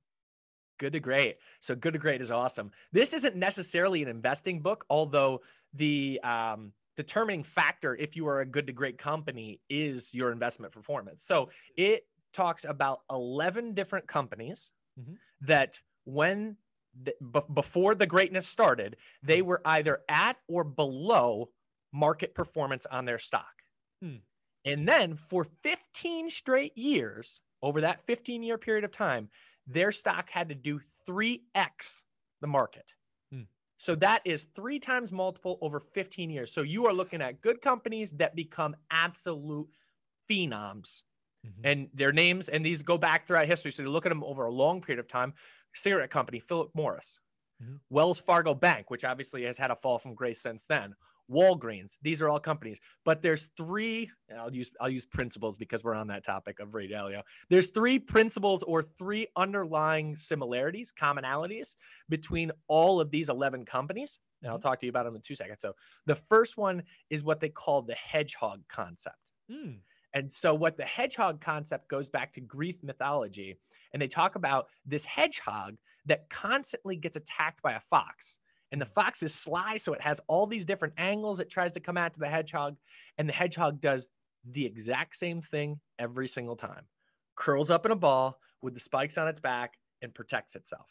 Good 0.79 0.93
to 0.93 0.99
great. 0.99 1.35
So 1.61 1.75
good 1.75 1.93
to 1.93 1.99
great 1.99 2.21
is 2.21 2.31
awesome. 2.31 2.71
This 2.91 3.13
isn't 3.13 3.35
necessarily 3.35 4.01
an 4.01 4.07
investing 4.07 4.61
book, 4.61 4.85
although 4.89 5.41
the 5.73 6.19
um, 6.23 6.73
determining 6.97 7.43
factor 7.43 7.95
if 7.95 8.15
you 8.15 8.27
are 8.27 8.39
a 8.39 8.45
good 8.45 8.65
to 8.67 8.73
great 8.73 8.97
company 8.97 9.59
is 9.69 10.11
your 10.13 10.31
investment 10.31 10.73
performance. 10.73 11.23
So 11.23 11.49
it 11.77 12.07
talks 12.35 12.65
about 12.65 13.01
11 13.09 13.73
different 13.73 14.07
companies 14.07 14.71
Mhm. 14.99 15.19
that 15.41 15.79
when 16.05 16.57
the, 16.93 17.15
b- 17.31 17.53
before 17.53 17.95
the 17.95 18.07
greatness 18.07 18.47
started, 18.47 18.97
they 19.23 19.41
Hmm. 19.41 19.47
were 19.47 19.61
either 19.65 20.03
at 20.09 20.37
or 20.47 20.63
below 20.63 21.51
market 21.91 22.35
performance 22.35 22.85
on 22.85 23.05
their 23.05 23.19
stock. 23.19 23.63
Hmm. 24.01 24.17
And 24.65 24.87
then 24.87 25.15
for 25.15 25.45
15 25.45 26.29
straight 26.29 26.77
years, 26.77 27.41
over 27.61 27.81
that 27.81 28.05
15 28.05 28.43
year 28.43 28.57
period 28.57 28.83
of 28.83 28.91
time, 28.91 29.29
their 29.67 29.91
stock 29.91 30.29
had 30.29 30.49
to 30.49 30.55
do 30.55 30.79
3x 31.07 32.03
the 32.41 32.47
market. 32.47 32.93
Hmm. 33.31 33.43
So 33.77 33.95
that 33.95 34.21
is 34.25 34.45
three 34.55 34.79
times 34.79 35.11
multiple 35.11 35.57
over 35.61 35.79
15 35.79 36.29
years. 36.29 36.51
So 36.51 36.61
you 36.63 36.87
are 36.87 36.93
looking 36.93 37.21
at 37.21 37.41
good 37.41 37.61
companies 37.61 38.11
that 38.13 38.35
become 38.35 38.75
absolute 38.91 39.69
phenoms 40.29 41.03
Mhm. 41.45 41.61
and 41.63 41.89
their 41.93 42.11
names 42.11 42.49
and 42.49 42.65
these 42.65 42.81
go 42.81 42.97
back 42.97 43.27
throughout 43.27 43.47
history. 43.47 43.71
So 43.71 43.83
you 43.83 43.89
look 43.89 44.05
at 44.05 44.09
them 44.09 44.23
over 44.23 44.45
a 44.45 44.51
long 44.51 44.81
period 44.81 44.99
of 44.99 45.07
time. 45.07 45.33
Cigarette 45.73 46.09
company 46.09 46.39
philip 46.39 46.71
morris. 46.73 47.19
Mhm. 47.63 47.79
wells 47.89 48.19
fargo 48.19 48.53
bank 48.53 48.89
which 48.89 49.05
obviously 49.05 49.43
has 49.43 49.57
had 49.57 49.71
a 49.71 49.75
fall 49.77 49.97
from 49.97 50.13
grace 50.13 50.41
since 50.41 50.65
then. 50.65 50.93
Walgreens 51.31 51.93
these 52.01 52.21
are 52.21 52.29
all 52.29 52.39
companies. 52.39 52.79
But 53.05 53.21
there's 53.21 53.47
three 53.57 54.11
i'll 54.37 54.53
use 54.53 54.71
i'll 54.79 54.89
use 54.89 55.05
principles 55.05 55.57
because 55.57 55.83
we're 55.83 55.95
on 55.95 56.07
that 56.07 56.23
topic 56.25 56.59
of 56.59 56.73
ray 56.75 56.87
dalio 56.89 57.23
there's 57.49 57.69
three 57.69 57.97
principles 57.97 58.61
or 58.63 58.83
three 58.83 59.27
underlying 59.35 60.15
similarities 60.15 60.91
commonalities 60.91 61.75
between 62.09 62.51
all 62.67 62.99
of 62.99 63.09
these 63.09 63.29
11 63.29 63.65
companies. 63.65 64.19
And 64.43 64.51
i'll 64.51 64.59
talk 64.59 64.79
to 64.81 64.85
you 64.85 64.89
about 64.89 65.05
them 65.05 65.15
in 65.15 65.21
two 65.21 65.35
seconds. 65.35 65.61
So 65.61 65.75
the 66.05 66.15
first 66.15 66.57
one 66.57 66.83
is 67.09 67.23
what 67.23 67.39
they 67.39 67.49
call 67.49 67.81
the 67.83 67.95
hedgehog 67.95 68.61
concept. 68.67 69.15
Mm, 69.49 69.79
and 70.15 70.31
so, 70.31 70.55
what 70.55 70.77
the 70.77 70.85
hedgehog 70.85 71.41
concept 71.41 71.89
goes 71.89 72.07
back 72.07 72.31
to 72.33 72.41
Greek 72.41 72.81
mythology, 72.81 73.59
and 73.91 74.01
they 74.01 74.07
talk 74.07 74.35
about 74.35 74.67
this 74.85 75.03
hedgehog 75.03 75.75
that 76.05 76.29
constantly 76.29 76.95
gets 76.95 77.17
attacked 77.17 77.61
by 77.61 77.73
a 77.73 77.81
fox. 77.81 78.39
And 78.71 78.81
the 78.81 78.85
fox 78.85 79.21
is 79.23 79.33
sly, 79.33 79.75
so 79.75 79.93
it 79.93 80.01
has 80.01 80.21
all 80.27 80.47
these 80.47 80.65
different 80.65 80.93
angles 80.97 81.39
it 81.41 81.49
tries 81.49 81.73
to 81.73 81.81
come 81.81 81.97
at 81.97 82.13
to 82.13 82.19
the 82.21 82.29
hedgehog. 82.29 82.77
And 83.17 83.27
the 83.27 83.33
hedgehog 83.33 83.81
does 83.81 84.07
the 84.49 84.65
exact 84.65 85.17
same 85.17 85.41
thing 85.41 85.79
every 85.99 86.29
single 86.29 86.55
time 86.55 86.85
curls 87.35 87.69
up 87.69 87.85
in 87.85 87.91
a 87.91 87.95
ball 87.95 88.39
with 88.61 88.73
the 88.73 88.79
spikes 88.79 89.17
on 89.17 89.27
its 89.27 89.41
back 89.41 89.73
and 90.01 90.13
protects 90.13 90.55
itself. 90.55 90.87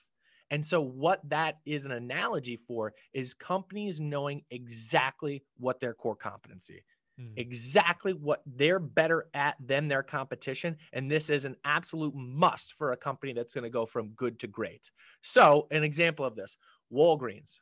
And 0.51 0.63
so, 0.63 0.83
what 0.83 1.27
that 1.31 1.61
is 1.65 1.87
an 1.87 1.93
analogy 1.93 2.59
for 2.69 2.93
is 3.15 3.33
companies 3.33 4.01
knowing 4.01 4.43
exactly 4.51 5.43
what 5.57 5.81
their 5.81 5.95
core 5.95 6.17
competency 6.17 6.85
mm. 7.21 7.33
exactly 7.37 8.13
what 8.13 8.43
they're 8.47 8.79
better 8.79 9.27
at 9.35 9.57
than 9.65 9.89
their 9.89 10.03
competition. 10.03 10.77
And 10.93 11.11
this 11.11 11.31
is 11.31 11.45
an 11.45 11.57
absolute 11.65 12.15
must 12.15 12.75
for 12.75 12.93
a 12.93 12.97
company 12.97 13.33
that's 13.33 13.55
going 13.55 13.65
to 13.65 13.71
go 13.71 13.87
from 13.87 14.09
good 14.11 14.39
to 14.41 14.47
great. 14.47 14.91
So, 15.23 15.67
an 15.71 15.85
example 15.85 16.25
of 16.25 16.37
this 16.37 16.57
Walgreens. 16.93 17.59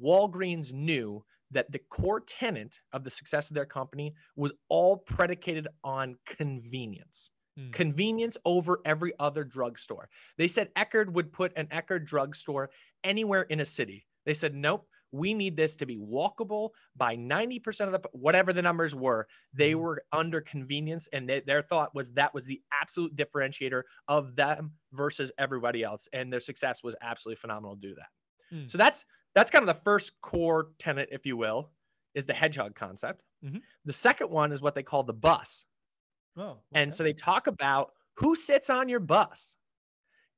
Walgreens 0.00 0.72
knew 0.72 1.24
that 1.50 1.70
the 1.72 1.78
core 1.78 2.20
tenant 2.20 2.80
of 2.92 3.04
the 3.04 3.10
success 3.10 3.50
of 3.50 3.54
their 3.54 3.66
company 3.66 4.14
was 4.36 4.52
all 4.68 4.96
predicated 4.96 5.66
on 5.82 6.16
convenience. 6.26 7.30
Hmm. 7.56 7.70
Convenience 7.70 8.36
over 8.44 8.80
every 8.84 9.12
other 9.18 9.44
drugstore. 9.44 10.08
They 10.36 10.48
said 10.48 10.72
Eckerd 10.74 11.10
would 11.10 11.32
put 11.32 11.52
an 11.56 11.66
Eckerd 11.66 12.04
drugstore 12.04 12.70
anywhere 13.02 13.42
in 13.42 13.60
a 13.60 13.64
city. 13.64 14.06
They 14.26 14.34
said, 14.34 14.54
nope, 14.54 14.86
we 15.12 15.34
need 15.34 15.56
this 15.56 15.76
to 15.76 15.86
be 15.86 15.96
walkable 15.96 16.70
by 16.96 17.16
90% 17.16 17.86
of 17.86 17.92
the 17.92 18.00
whatever 18.12 18.52
the 18.52 18.62
numbers 18.62 18.94
were 18.94 19.26
they 19.52 19.72
mm-hmm. 19.72 19.80
were 19.80 20.02
under 20.12 20.40
convenience 20.40 21.08
and 21.12 21.28
they, 21.28 21.40
their 21.40 21.62
thought 21.62 21.94
was 21.94 22.10
that 22.10 22.32
was 22.34 22.44
the 22.44 22.60
absolute 22.82 23.14
differentiator 23.16 23.82
of 24.08 24.36
them 24.36 24.72
versus 24.92 25.32
everybody 25.38 25.82
else 25.82 26.08
and 26.12 26.32
their 26.32 26.40
success 26.40 26.82
was 26.82 26.94
absolutely 27.02 27.36
phenomenal 27.36 27.74
to 27.74 27.80
do 27.80 27.94
that 27.94 28.56
mm. 28.56 28.70
so 28.70 28.78
that's 28.78 29.04
that's 29.34 29.50
kind 29.50 29.68
of 29.68 29.74
the 29.74 29.82
first 29.82 30.12
core 30.20 30.68
tenet 30.78 31.08
if 31.12 31.26
you 31.26 31.36
will 31.36 31.70
is 32.14 32.26
the 32.26 32.34
hedgehog 32.34 32.74
concept 32.74 33.22
mm-hmm. 33.44 33.58
the 33.84 33.92
second 33.92 34.30
one 34.30 34.52
is 34.52 34.60
what 34.60 34.74
they 34.74 34.82
call 34.82 35.02
the 35.02 35.12
bus 35.12 35.64
oh, 36.36 36.42
okay. 36.42 36.58
and 36.74 36.92
so 36.92 37.02
they 37.02 37.12
talk 37.12 37.46
about 37.46 37.92
who 38.14 38.34
sits 38.34 38.68
on 38.68 38.88
your 38.88 39.00
bus 39.00 39.56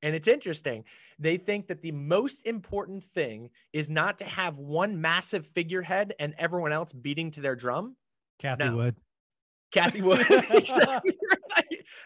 and 0.02 0.14
it's 0.14 0.28
interesting. 0.28 0.84
They 1.18 1.36
think 1.36 1.66
that 1.68 1.82
the 1.82 1.92
most 1.92 2.46
important 2.46 3.04
thing 3.04 3.50
is 3.72 3.90
not 3.90 4.18
to 4.18 4.24
have 4.24 4.58
one 4.58 5.00
massive 5.00 5.46
figurehead 5.46 6.14
and 6.18 6.34
everyone 6.38 6.72
else 6.72 6.92
beating 6.92 7.30
to 7.32 7.40
their 7.40 7.56
drum. 7.56 7.96
Cathie 8.40 8.64
no. 8.64 8.76
Wood. 8.76 8.96
Cathie 9.72 10.02
Wood. 10.02 10.26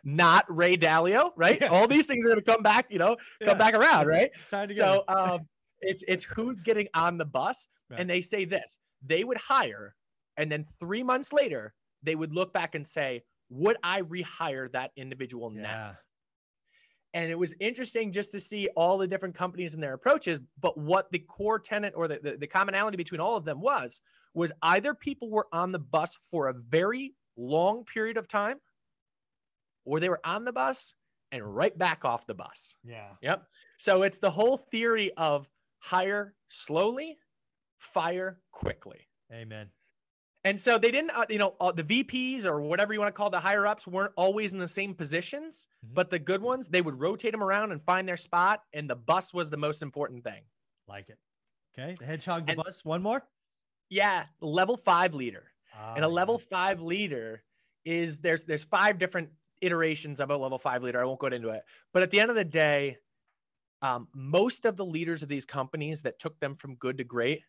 Not 0.04 0.44
Ray 0.48 0.76
Dalio, 0.76 1.30
right? 1.36 1.58
Yeah. 1.60 1.68
All 1.68 1.86
these 1.86 2.06
things 2.06 2.24
are 2.24 2.28
going 2.28 2.42
to 2.42 2.50
come 2.50 2.62
back, 2.62 2.86
you 2.90 2.98
know, 2.98 3.16
come 3.40 3.48
yeah. 3.48 3.54
back 3.54 3.74
around, 3.74 4.06
right? 4.06 4.30
So 4.74 5.04
um, 5.08 5.46
it's 5.80 6.02
it's 6.06 6.24
who's 6.24 6.60
getting 6.60 6.88
on 6.94 7.18
the 7.18 7.24
bus, 7.24 7.68
right. 7.90 8.00
and 8.00 8.08
they 8.08 8.20
say 8.20 8.44
this: 8.44 8.78
they 9.04 9.24
would 9.24 9.38
hire, 9.38 9.94
and 10.36 10.50
then 10.50 10.66
three 10.80 11.02
months 11.02 11.32
later, 11.32 11.74
they 12.02 12.14
would 12.14 12.34
look 12.34 12.52
back 12.52 12.74
and 12.74 12.86
say, 12.86 13.22
"Would 13.50 13.76
I 13.82 14.02
rehire 14.02 14.70
that 14.72 14.90
individual 14.96 15.52
yeah. 15.54 15.62
now?" 15.62 15.96
And 17.14 17.30
it 17.30 17.38
was 17.38 17.54
interesting 17.60 18.10
just 18.10 18.32
to 18.32 18.40
see 18.40 18.68
all 18.76 18.98
the 18.98 19.06
different 19.06 19.36
companies 19.36 19.74
and 19.74 19.82
their 19.82 19.94
approaches. 19.94 20.40
But 20.60 20.76
what 20.76 21.10
the 21.12 21.20
core 21.20 21.60
tenant 21.60 21.94
or 21.96 22.08
the, 22.08 22.18
the, 22.20 22.36
the, 22.36 22.46
commonality 22.46 22.96
between 22.96 23.20
all 23.20 23.36
of 23.36 23.44
them 23.44 23.60
was, 23.60 24.00
was 24.34 24.50
either 24.62 24.94
people 24.94 25.30
were 25.30 25.46
on 25.52 25.70
the 25.70 25.78
bus 25.78 26.18
for 26.30 26.48
a 26.48 26.52
very 26.52 27.14
long 27.36 27.84
period 27.84 28.16
of 28.16 28.26
time, 28.26 28.56
or 29.84 30.00
they 30.00 30.08
were 30.08 30.20
on 30.24 30.44
the 30.44 30.52
bus 30.52 30.94
and 31.30 31.44
right 31.44 31.76
back 31.78 32.04
off 32.04 32.26
the 32.26 32.34
bus. 32.34 32.74
Yeah. 32.84 33.10
Yep. 33.22 33.44
So 33.78 34.02
it's 34.02 34.18
the 34.18 34.30
whole 34.30 34.56
theory 34.56 35.12
of 35.16 35.48
hire 35.78 36.34
slowly, 36.48 37.18
fire 37.78 38.40
quickly. 38.50 39.06
Amen. 39.32 39.68
And 40.44 40.60
so 40.60 40.76
they 40.76 40.90
didn't, 40.90 41.10
uh, 41.16 41.24
you 41.30 41.38
know, 41.38 41.54
uh, 41.58 41.72
the 41.72 41.82
VPs 41.82 42.44
or 42.44 42.60
whatever 42.60 42.92
you 42.92 43.00
want 43.00 43.08
to 43.08 43.16
call 43.16 43.30
the 43.30 43.40
higher 43.40 43.66
ups 43.66 43.86
weren't 43.86 44.12
always 44.16 44.52
in 44.52 44.58
the 44.58 44.68
same 44.68 44.94
positions, 44.94 45.68
mm-hmm. 45.84 45.94
but 45.94 46.10
the 46.10 46.18
good 46.18 46.42
ones, 46.42 46.68
they 46.68 46.82
would 46.82 47.00
rotate 47.00 47.32
them 47.32 47.42
around 47.42 47.72
and 47.72 47.82
find 47.82 48.06
their 48.06 48.18
spot. 48.18 48.62
And 48.74 48.88
the 48.88 48.96
bus 48.96 49.32
was 49.32 49.48
the 49.48 49.56
most 49.56 49.82
important 49.82 50.22
thing. 50.22 50.42
Like 50.86 51.08
it. 51.08 51.18
Okay. 51.76 51.94
The 51.98 52.04
hedgehog, 52.04 52.46
the 52.46 52.52
and, 52.52 52.62
bus. 52.62 52.84
One 52.84 53.02
more. 53.02 53.22
Yeah. 53.88 54.26
Level 54.40 54.76
five 54.76 55.14
leader. 55.14 55.44
Oh, 55.74 55.94
and 55.94 56.04
a 56.04 56.08
level 56.08 56.38
five 56.38 56.82
leader 56.82 57.42
is 57.86 58.18
there's, 58.18 58.44
there's 58.44 58.64
five 58.64 58.98
different 58.98 59.30
iterations 59.62 60.20
of 60.20 60.30
a 60.30 60.36
level 60.36 60.58
five 60.58 60.82
leader. 60.82 61.00
I 61.00 61.04
won't 61.04 61.18
go 61.18 61.28
into 61.28 61.48
it, 61.48 61.62
but 61.92 62.02
at 62.02 62.10
the 62.10 62.20
end 62.20 62.30
of 62.30 62.36
the 62.36 62.44
day, 62.44 62.98
um, 63.82 64.08
most 64.14 64.66
of 64.66 64.76
the 64.76 64.84
leaders 64.84 65.22
of 65.22 65.28
these 65.28 65.44
companies 65.44 66.02
that 66.02 66.18
took 66.18 66.38
them 66.38 66.54
from 66.54 66.74
good 66.76 66.98
to 66.98 67.04
great 67.04 67.42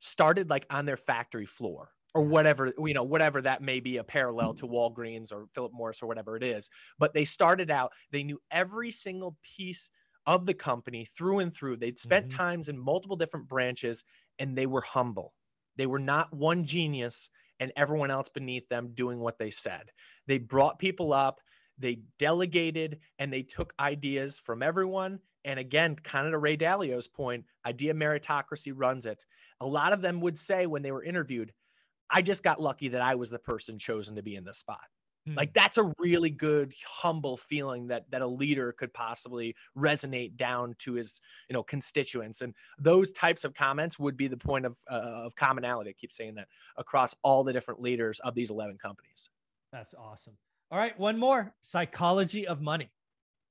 started 0.00 0.48
like 0.50 0.66
on 0.70 0.84
their 0.84 0.96
factory 0.96 1.44
floor 1.46 1.90
or 2.14 2.22
whatever 2.22 2.72
you 2.78 2.94
know 2.94 3.02
whatever 3.02 3.40
that 3.40 3.62
may 3.62 3.80
be 3.80 3.96
a 3.96 4.04
parallel 4.04 4.52
to 4.54 4.66
walgreens 4.66 5.32
or 5.32 5.46
philip 5.54 5.72
morris 5.72 6.02
or 6.02 6.06
whatever 6.06 6.36
it 6.36 6.42
is. 6.42 6.68
But 6.98 7.14
they 7.14 7.24
started 7.24 7.70
out 7.70 7.92
they 8.10 8.22
knew 8.22 8.40
every 8.50 8.90
single 8.90 9.36
piece 9.56 9.90
of 10.26 10.46
the 10.46 10.54
company 10.54 11.06
through 11.16 11.40
and 11.40 11.54
through. 11.54 11.76
They'd 11.76 11.98
spent 11.98 12.28
mm-hmm. 12.28 12.38
times 12.38 12.68
in 12.68 12.78
multiple 12.78 13.16
different 13.16 13.48
branches 13.48 14.04
and 14.38 14.56
they 14.56 14.66
were 14.66 14.82
humble. 14.82 15.32
They 15.76 15.86
were 15.86 15.98
not 15.98 16.32
one 16.32 16.64
genius 16.64 17.30
and 17.58 17.72
everyone 17.76 18.10
else 18.10 18.28
beneath 18.28 18.68
them 18.68 18.92
doing 18.94 19.18
what 19.18 19.38
they 19.38 19.50
said. 19.50 19.90
They 20.26 20.38
brought 20.38 20.78
people 20.78 21.12
up 21.12 21.40
they 21.78 22.00
delegated 22.18 23.00
and 23.18 23.32
they 23.32 23.42
took 23.42 23.74
ideas 23.80 24.38
from 24.38 24.62
everyone. 24.62 25.18
And 25.44 25.58
again 25.58 25.96
kind 25.96 26.26
of 26.26 26.32
to 26.32 26.38
ray 26.38 26.56
dalio's 26.56 27.08
point 27.08 27.44
idea 27.66 27.94
meritocracy 27.94 28.72
runs 28.74 29.06
it. 29.06 29.24
A 29.60 29.66
lot 29.66 29.92
of 29.92 30.00
them 30.00 30.20
would 30.20 30.38
say 30.38 30.66
when 30.66 30.82
they 30.82 30.92
were 30.92 31.02
interviewed 31.02 31.52
I 32.12 32.22
just 32.22 32.42
got 32.42 32.60
lucky 32.60 32.88
that 32.88 33.02
I 33.02 33.14
was 33.14 33.30
the 33.30 33.38
person 33.38 33.78
chosen 33.78 34.14
to 34.16 34.22
be 34.22 34.36
in 34.36 34.44
this 34.44 34.58
spot. 34.58 34.84
Hmm. 35.26 35.34
Like 35.34 35.54
that's 35.54 35.78
a 35.78 35.92
really 35.98 36.30
good 36.30 36.74
humble 36.84 37.36
feeling 37.36 37.86
that 37.88 38.10
that 38.10 38.22
a 38.22 38.26
leader 38.26 38.72
could 38.72 38.92
possibly 38.92 39.54
resonate 39.76 40.36
down 40.36 40.74
to 40.80 40.94
his 40.94 41.20
you 41.48 41.54
know 41.54 41.62
constituents 41.62 42.40
and 42.40 42.54
those 42.78 43.12
types 43.12 43.44
of 43.44 43.54
comments 43.54 43.98
would 43.98 44.16
be 44.16 44.26
the 44.26 44.36
point 44.36 44.66
of 44.66 44.76
uh, 44.90 45.24
of 45.24 45.36
commonality. 45.36 45.90
I 45.90 45.94
keep 45.94 46.12
saying 46.12 46.34
that 46.34 46.48
across 46.76 47.14
all 47.22 47.44
the 47.44 47.52
different 47.52 47.80
leaders 47.80 48.20
of 48.20 48.34
these 48.34 48.50
11 48.50 48.78
companies. 48.78 49.30
That's 49.72 49.94
awesome. 49.94 50.36
All 50.70 50.78
right, 50.78 50.98
one 50.98 51.18
more 51.18 51.54
psychology 51.60 52.46
of 52.46 52.60
money. 52.60 52.90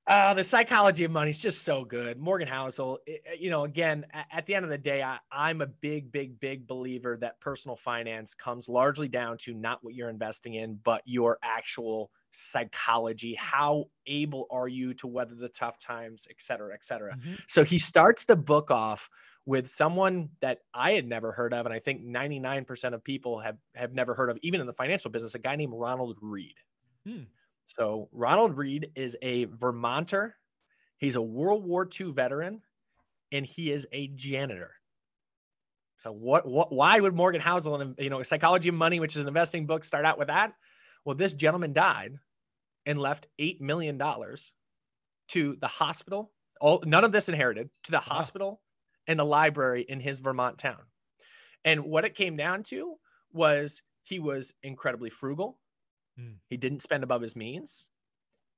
Uh, 0.08 0.34
the 0.34 0.44
psychology 0.44 1.04
of 1.04 1.12
money 1.12 1.30
is 1.30 1.38
just 1.38 1.62
so 1.62 1.86
good. 1.86 2.20
Morgan 2.20 2.48
Housel, 2.48 2.98
you 3.38 3.52
know, 3.52 3.66
again, 3.66 4.06
at 4.32 4.46
the 4.48 4.56
end 4.56 4.66
of 4.66 4.72
the 4.72 4.78
day, 4.78 5.04
I, 5.04 5.20
I'm 5.32 5.62
a 5.62 5.68
big, 5.68 6.12
big, 6.12 6.40
big 6.40 6.66
believer 6.66 7.18
that 7.22 7.40
personal 7.40 7.76
finance 7.76 8.34
comes 8.34 8.68
largely 8.68 9.08
down 9.08 9.38
to 9.40 9.54
not 9.54 9.80
what 9.84 9.94
you're 9.94 10.10
investing 10.10 10.56
in, 10.56 10.80
but 10.84 11.04
your 11.06 11.38
actual 11.44 12.10
psychology. 12.32 13.36
How 13.36 13.86
able 14.08 14.48
are 14.50 14.68
you 14.68 14.96
to 14.96 15.08
weather 15.08 15.36
the 15.36 15.50
tough 15.50 15.78
times, 15.78 16.28
et 16.30 16.38
cetera, 16.40 16.74
et 16.74 16.84
cetera. 16.84 17.16
Mm-hmm. 17.16 17.36
So 17.48 17.64
he 17.64 17.78
starts 17.78 18.26
the 18.26 18.36
book 18.36 18.72
off 18.72 19.10
with 19.46 19.68
someone 19.68 20.30
that 20.42 20.60
I 20.74 20.92
had 20.92 21.08
never 21.08 21.32
heard 21.32 21.54
of, 21.54 21.66
and 21.66 21.74
I 21.74 21.80
think 21.80 22.04
99% 22.04 22.94
of 22.94 23.04
people 23.04 23.40
have 23.40 23.58
have 23.76 23.94
never 23.94 24.14
heard 24.14 24.30
of, 24.30 24.38
even 24.42 24.62
in 24.62 24.68
the 24.68 24.74
financial 24.74 25.12
business, 25.12 25.36
a 25.36 25.40
guy 25.40 25.56
named 25.56 25.74
Ronald 25.76 26.18
Read. 26.22 26.56
Hmm. 27.06 27.24
So 27.72 28.10
Ronald 28.12 28.58
Read 28.58 28.92
is 28.96 29.16
a 29.22 29.46
Vermonter. 29.46 30.36
He's 30.98 31.16
a 31.16 31.22
World 31.22 31.66
War 31.66 31.88
II 32.00 32.12
veteran, 32.12 32.62
and 33.32 33.46
he 33.46 33.72
is 33.72 33.88
a 33.94 34.08
janitor. 34.08 34.72
So 36.00 36.12
what? 36.12 36.46
What? 36.46 36.74
Why 36.74 37.00
would 37.00 37.16
Morgan 37.16 37.40
Housel 37.40 37.80
and 37.80 37.96
you 37.98 38.10
know 38.10 38.24
Psychology 38.24 38.68
of 38.68 38.76
Money, 38.76 39.00
which 39.00 39.16
is 39.16 39.22
an 39.22 39.28
investing 39.30 39.68
book, 39.68 39.86
start 39.86 40.04
out 40.04 40.20
with 40.20 40.28
that? 40.28 40.54
Well, 41.06 41.16
this 41.16 41.32
gentleman 41.32 41.72
died 41.72 42.18
and 42.86 43.00
left 43.00 43.28
eight 43.40 43.62
million 43.62 43.98
dollars 43.98 44.54
to 45.30 45.56
the 45.62 45.68
hospital. 45.68 46.34
All 46.60 46.84
none 46.86 47.06
of 47.06 47.14
this 47.14 47.30
inherited 47.30 47.70
to 47.84 47.92
the 47.92 48.00
hospital 48.00 48.62
and 49.08 49.18
the 49.18 49.24
library 49.24 49.86
in 49.88 50.02
his 50.02 50.20
Vermont 50.20 50.58
town. 50.58 50.82
And 51.64 51.86
what 51.86 52.04
it 52.04 52.16
came 52.16 52.36
down 52.36 52.64
to 52.64 52.96
was 53.32 53.82
he 54.04 54.20
was 54.20 54.54
incredibly 54.62 55.10
frugal. 55.10 55.58
Mm. 56.20 56.36
He 56.50 56.58
didn't 56.58 56.82
spend 56.82 57.04
above 57.04 57.22
his 57.22 57.36
means. 57.36 57.88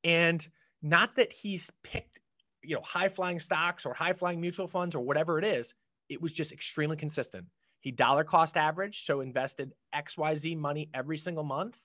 And 0.04 0.46
not 0.82 1.16
that 1.16 1.32
he's 1.32 1.72
picked, 1.84 2.20
you 2.62 2.76
know, 2.76 2.82
high 2.82 3.10
flying 3.10 3.40
stocks 3.40 3.86
or 3.86 3.94
high 3.94 4.14
flying 4.14 4.42
mutual 4.42 4.68
funds 4.68 4.96
or 4.96 5.02
whatever 5.02 5.40
it 5.40 5.46
is. 5.46 5.74
It 6.10 6.22
was 6.22 6.34
just 6.34 6.52
extremely 6.52 6.98
consistent. 6.98 7.46
He 7.80 7.92
dollar 7.92 8.24
cost 8.24 8.58
average, 8.58 9.02
so 9.02 9.22
invested 9.22 9.74
XYZ 9.94 10.58
money 10.58 10.90
every 10.94 11.18
single 11.18 11.44
month. 11.44 11.78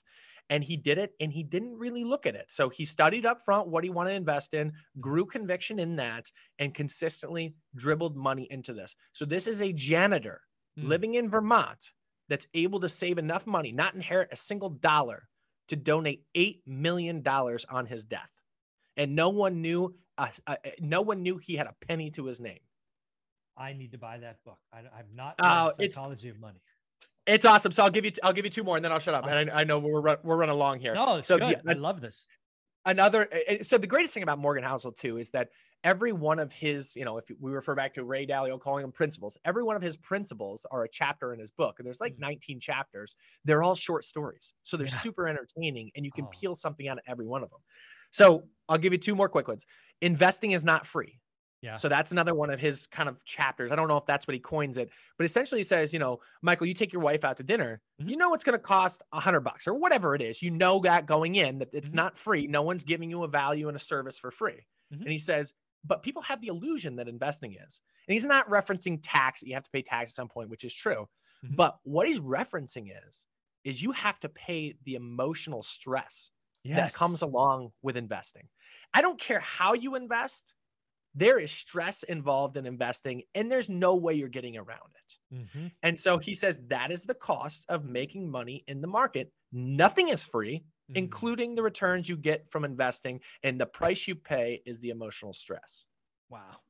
And 0.51 0.65
he 0.65 0.77
did 0.77 0.97
it 0.97 1.13
and 1.21 1.31
he 1.31 1.43
didn't 1.43 1.77
really 1.77 2.05
look 2.05 2.25
at 2.25 2.35
it. 2.35 2.51
So 2.51 2.71
he 2.71 2.87
studied 2.87 3.27
up 3.27 3.45
front 3.45 3.69
what 3.69 3.85
he 3.85 3.91
wanted 3.91 4.11
to 4.11 4.17
invest 4.17 4.55
in, 4.55 4.73
grew 4.99 5.27
conviction 5.27 5.79
in 5.79 5.97
that, 5.97 6.31
and 6.59 6.73
consistently 6.73 7.55
dribbled 7.77 8.17
money 8.17 8.47
into 8.51 8.73
this. 8.73 8.97
So 9.13 9.27
this 9.27 9.47
is 9.47 9.61
a 9.61 9.73
janitor 9.73 10.41
mm. 10.79 10.87
living 10.87 11.15
in 11.15 11.29
Vermont 11.29 11.91
that's 12.29 12.47
able 12.55 12.81
to 12.81 12.89
save 12.89 13.19
enough 13.19 13.47
money, 13.47 13.73
not 13.73 13.95
inherit 13.95 14.33
a 14.33 14.37
single 14.37 14.71
dollar 14.71 15.29
to 15.69 15.77
donate 15.77 16.25
$8 16.37 16.61
million 16.67 17.27
on 17.27 17.87
his 17.87 18.05
death. 18.05 18.31
And 18.97 19.15
no 19.15 19.29
one 19.29 19.63
knew, 19.63 19.95
uh, 20.17 20.29
uh, 20.47 20.57
no 20.81 21.03
one 21.03 21.23
knew 21.23 21.37
he 21.39 21.55
had 21.55 21.67
a 21.67 21.75
penny 21.87 22.11
to 22.13 22.25
his 22.25 22.41
name. 22.41 22.59
I 23.57 23.73
need 23.73 23.93
to 23.93 23.99
buy 23.99 24.19
that 24.19 24.43
book. 24.45 24.59
I, 24.73 24.79
am 24.79 25.07
not 25.15 25.35
uh, 25.39 25.73
psychology 25.73 26.29
of 26.29 26.39
money. 26.39 26.61
It's 27.27 27.45
awesome. 27.45 27.73
So 27.73 27.85
I'll 27.85 27.91
give 27.91 28.05
you, 28.05 28.13
I'll 28.23 28.33
give 28.33 28.45
you 28.45 28.51
two 28.51 28.65
more 28.65 28.77
and 28.77 28.85
then 28.85 28.93
I'll 28.93 28.99
shut 28.99 29.15
up. 29.15 29.27
And 29.27 29.51
I, 29.51 29.61
I, 29.61 29.65
know 29.65 29.79
we're, 29.79 30.01
we're 30.23 30.37
running 30.37 30.55
along 30.55 30.81
here. 30.81 30.95
No, 30.95 31.21
so 31.21 31.39
good. 31.39 31.61
The, 31.63 31.73
I 31.73 31.75
love 31.75 32.01
this. 32.01 32.27
Another 32.87 33.28
so 33.62 33.76
the 33.76 33.87
greatest 33.87 34.14
thing 34.14 34.23
about 34.23 34.38
morgan 34.38 34.62
housel 34.64 34.92
too 34.97 35.16
is 35.18 35.30
that 35.30 35.50
every 35.85 36.12
one 36.12 36.38
of 36.38 36.52
his 36.52 36.94
you 36.97 37.04
know 37.04 37.18
if 37.18 37.28
we 37.40 37.50
refer 37.50 37.75
back 37.75 37.92
to 37.92 38.04
ray 38.04 38.26
dalio 38.26 38.58
calling 38.58 38.82
them 38.82 38.92
principles 38.92 39.37
every 39.44 39.62
one 39.62 39.76
of 39.76 39.82
his 39.82 39.97
principles 39.97 40.64
are 40.70 40.85
a 40.85 40.88
chapter 40.88 41.32
in 41.32 41.40
his 41.40 41.50
book 41.50 41.78
and 41.78 41.87
there's 41.87 42.00
like 42.00 42.14
Mhm. 42.14 42.18
19 42.18 42.61
chapters 42.61 43.14
they're 43.44 43.62
all 43.62 43.75
short 43.75 44.04
stories 44.04 44.54
so 44.62 44.76
they're 44.76 44.87
Yeah. 44.87 45.04
super 45.04 45.26
entertaining 45.26 45.90
and 45.97 46.04
you 46.04 46.12
can 46.12 46.26
Oh. 46.26 46.38
peel 46.40 46.54
something 46.54 46.88
out 46.88 46.99
of 46.99 47.04
every 47.06 47.26
one 47.26 47.42
of 47.42 47.50
them 47.50 47.61
so 48.12 48.49
i'll 48.68 48.78
give 48.78 48.92
you 48.92 48.99
two 48.99 49.14
more 49.14 49.28
quick 49.28 49.49
ones 49.49 49.66
investing 50.00 50.52
is 50.52 50.64
not 50.64 50.87
free 50.87 51.20
Yeah. 51.61 51.75
so 51.77 51.88
that's 51.88 52.12
another 52.12 52.35
one 52.37 52.50
of 52.50 52.61
his 52.61 52.87
kind 52.87 53.09
of 53.09 53.25
chapters. 53.25 53.73
I 53.73 53.77
don't 53.77 53.88
know 53.88 53.97
if 53.97 54.05
that's 54.05 54.29
what 54.29 54.35
he 54.35 54.38
coins 54.41 54.79
it, 54.79 54.91
but 55.17 55.25
essentially 55.25 55.61
he 55.61 55.65
says, 55.65 55.93
you 55.93 55.99
know, 55.99 56.21
Michael, 56.41 56.69
you 56.69 56.75
take 56.75 56.93
your 56.93 57.03
wife 57.03 57.25
out 57.25 57.37
to 57.38 57.43
dinner, 57.43 57.81
Mhm. 58.00 58.11
you 58.11 58.17
know 58.17 58.33
it's 58.35 58.45
going 58.45 58.57
to 58.57 58.62
cost 58.62 59.03
a 59.12 59.19
hundred 59.19 59.41
bucks 59.41 59.67
or 59.67 59.75
whatever 59.75 60.15
it 60.15 60.23
is. 60.23 60.41
You 60.41 60.53
know 60.53 60.79
that 60.81 61.07
going 61.07 61.35
in 61.35 61.59
that 61.59 61.71
it's 61.73 61.91
Mhm. 61.91 61.95
not 61.95 62.17
free. 62.19 62.47
No 62.47 62.62
one's 62.62 62.85
giving 62.85 63.11
you 63.11 63.25
a 63.25 63.29
value 63.29 63.67
and 63.69 63.77
a 63.77 63.81
service 63.81 64.17
for 64.19 64.31
free. 64.31 64.67
Mhm. 64.93 65.00
And 65.03 65.09
he 65.11 65.19
says, 65.19 65.53
but 65.85 66.03
people 66.05 66.23
have 66.23 66.41
the 66.41 66.47
illusion 66.49 66.97
that 66.97 67.09
investing 67.09 67.55
is. 67.55 67.81
And 68.07 68.12
he's 68.12 68.25
not 68.25 68.49
referencing 68.49 69.00
tax. 69.03 69.43
You 69.43 69.55
have 69.55 69.65
to 69.65 69.71
pay 69.71 69.83
tax 69.83 70.11
at 70.12 70.15
some 70.15 70.29
point, 70.29 70.50
which 70.50 70.62
is 70.65 70.73
true. 70.75 71.09
Mhm. 71.45 71.57
But 71.57 71.79
what 71.83 72.07
he's 72.07 72.21
referencing 72.21 72.93
is, 73.09 73.27
is 73.65 73.83
you 73.83 73.91
have 73.93 74.21
to 74.21 74.29
pay 74.29 74.77
the 74.85 74.95
emotional 74.95 75.62
stress 75.65 76.31
that 76.65 76.93
comes 76.93 77.23
along 77.23 77.73
with 77.83 77.97
investing. 77.97 78.49
I 78.93 79.00
don't 79.03 79.19
care 79.19 79.41
how 79.41 79.73
you 79.73 79.95
invest, 79.95 80.55
there 81.19 81.39
is 81.39 81.51
stress 81.51 82.05
involved 82.05 82.57
in 82.57 82.67
investing, 82.67 83.23
and 83.35 83.51
there's 83.51 83.69
no 83.69 83.97
way 83.97 84.15
you're 84.15 84.29
getting 84.29 84.57
around 84.57 84.93
it. 84.95 85.19
Mhm. 85.35 85.73
And 85.83 85.99
so 85.99 86.19
he 86.19 86.35
says 86.35 86.61
that 86.69 86.91
is 86.93 87.05
the 87.05 87.15
cost 87.15 87.65
of 87.69 87.85
making 87.85 88.31
money 88.31 88.65
in 88.69 88.81
the 88.81 88.87
market. 88.87 89.33
Nothing 89.53 90.09
is 90.09 90.23
free, 90.23 90.65
Mhm. 90.91 90.97
including 90.97 91.55
the 91.55 91.63
returns 91.63 92.09
you 92.09 92.17
get 92.17 92.51
from 92.51 92.65
investing, 92.65 93.21
and 93.43 93.61
the 93.61 93.67
price 93.67 94.07
you 94.07 94.15
pay 94.15 94.63
is 94.65 94.79
the 94.79 94.91
emotional 94.91 95.33
stress. 95.33 95.87
Wow. 96.29 96.61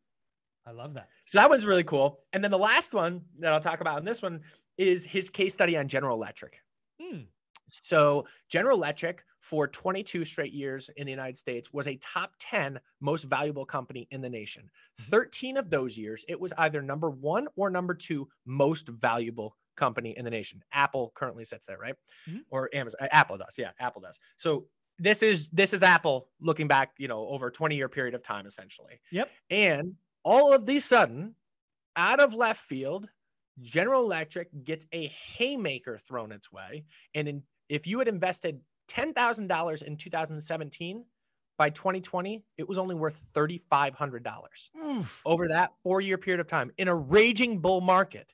I 0.67 0.71
love 0.73 0.95
that. 0.95 1.09
So 1.27 1.39
that 1.39 1.49
one's 1.49 1.67
really 1.67 1.85
cool. 1.85 2.25
And 2.33 2.43
then 2.43 2.51
the 2.51 2.59
last 2.59 2.93
one 2.95 3.25
that 3.39 3.53
I'll 3.53 3.61
talk 3.61 3.81
about 3.81 3.99
in 3.99 4.05
this 4.05 4.23
one 4.23 4.43
is 4.77 5.05
his 5.05 5.31
case 5.31 5.55
study 5.55 5.77
on 5.77 5.89
General 5.89 6.17
Electric. 6.17 6.61
Mm. 7.01 7.27
So 7.71 8.27
General 8.49 8.77
Electric 8.77 9.25
for 9.41 9.69
22 9.69 10.25
straight 10.25 10.53
years 10.53 10.91
in 10.97 11.07
the 11.07 11.11
United 11.13 11.39
States 11.39 11.73
was 11.73 11.87
a 11.87 11.97
top 11.97 12.33
10 12.41 12.79
most 13.01 13.25
valuable 13.25 13.65
company 13.65 14.09
in 14.11 14.21
the 14.21 14.29
nation. 14.29 14.69
13 15.03 15.57
of 15.57 15.71
those 15.71 15.97
years, 15.97 16.25
it 16.29 16.39
was 16.39 16.53
either 16.59 16.83
number 16.83 17.11
one 17.11 17.47
or 17.57 17.71
number 17.71 17.95
two 17.95 18.29
most 18.47 18.89
valuable 18.89 19.57
company 19.77 20.17
in 20.17 20.25
the 20.25 20.31
nation. 20.31 20.63
Apple 20.73 21.13
currently 21.15 21.45
sits 21.45 21.67
there, 21.67 21.79
right? 21.79 21.95
Mhm. 22.27 22.41
Or 22.51 22.69
Amazon. 22.75 22.99
uh, 23.03 23.09
Apple 23.13 23.39
does. 23.39 23.55
Yeah, 23.57 23.71
Apple 23.79 24.01
does. 24.01 24.19
So 24.37 24.67
this 24.99 25.23
is 25.23 25.49
this 25.51 25.73
is 25.73 25.85
Apple 25.85 26.29
looking 26.41 26.67
back, 26.67 26.93
you 26.99 27.07
know, 27.07 27.29
over 27.29 27.47
a 27.47 27.53
20 27.53 27.77
year 27.77 27.89
period 27.89 28.15
of 28.15 28.23
time, 28.25 28.47
essentially. 28.47 29.01
Yep. 29.13 29.31
And 29.51 29.95
all 30.25 30.53
of 30.53 30.67
the 30.67 30.81
sudden, 30.81 31.37
out 31.95 32.19
of 32.19 32.35
left 32.35 32.61
field, 32.63 33.09
General 33.61 34.03
Electric 34.03 34.49
gets 34.65 34.87
a 34.93 35.07
haymaker 35.09 35.99
thrown 35.99 36.33
its 36.33 36.51
way. 36.53 36.85
And 37.15 37.29
in, 37.29 37.43
if 37.69 37.87
you 37.87 37.99
had 37.99 38.09
invested 38.09 38.61
$10,000 38.89 39.83
in 39.83 39.97
2017, 39.97 41.05
by 41.59 41.71
2020, 41.71 42.45
it 42.57 42.69
was 42.69 42.79
only 42.79 42.95
worth 42.95 43.21
$3,500. 43.35 44.39
Over 45.27 45.49
that 45.49 45.73
four 45.83 46.01
year 46.01 46.17
period 46.17 46.41
of 46.41 46.47
time, 46.47 46.71
in 46.79 46.89
a 46.89 46.95
raging 46.95 47.59
bull 47.59 47.81
market, 47.81 48.33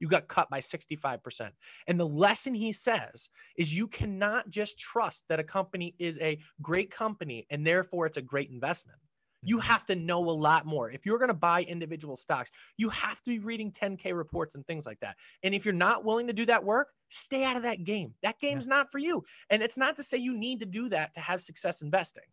you 0.00 0.08
got 0.08 0.28
cut 0.28 0.50
by 0.50 0.60
65%. 0.60 1.50
And 1.86 1.98
the 1.98 2.06
lesson 2.06 2.52
he 2.52 2.72
says 2.72 3.28
is 3.56 3.72
you 3.72 3.86
cannot 3.86 4.50
just 4.50 4.76
trust 4.76 5.24
that 5.28 5.38
a 5.38 5.44
company 5.44 5.94
is 5.98 6.18
a 6.18 6.38
great 6.60 6.90
company 6.90 7.46
and 7.48 7.64
therefore 7.64 8.06
it's 8.06 8.16
a 8.16 8.22
great 8.22 8.50
investment. 8.50 8.98
You 9.44 9.58
Mhm. 9.58 9.62
have 9.64 9.86
to 9.86 9.94
know 9.96 10.18
a 10.18 10.32
lot 10.32 10.66
more. 10.66 10.90
If 10.90 11.06
you're 11.06 11.18
going 11.18 11.28
to 11.28 11.34
buy 11.34 11.62
individual 11.62 12.16
stocks, 12.16 12.50
you 12.76 12.88
have 12.90 13.22
to 13.22 13.30
be 13.30 13.38
reading 13.38 13.70
10K 13.72 14.12
reports 14.12 14.54
and 14.54 14.66
things 14.66 14.86
like 14.86 15.00
that. 15.00 15.16
And 15.42 15.54
if 15.54 15.64
you're 15.64 15.74
not 15.74 16.04
willing 16.04 16.26
to 16.26 16.32
do 16.32 16.44
that 16.46 16.64
work, 16.64 16.92
stay 17.08 17.44
out 17.44 17.56
of 17.56 17.62
that 17.62 17.84
game. 17.84 18.14
That 18.22 18.36
Yeah. 18.40 18.50
game's 18.50 18.66
not 18.66 18.90
for 18.90 18.98
you. 18.98 19.24
And 19.50 19.62
it's 19.62 19.76
not 19.76 19.96
to 19.96 20.02
say 20.02 20.18
you 20.18 20.36
need 20.36 20.60
to 20.60 20.66
do 20.66 20.88
that 20.88 21.14
to 21.14 21.20
have 21.20 21.42
success 21.42 21.82
investing. 21.82 22.24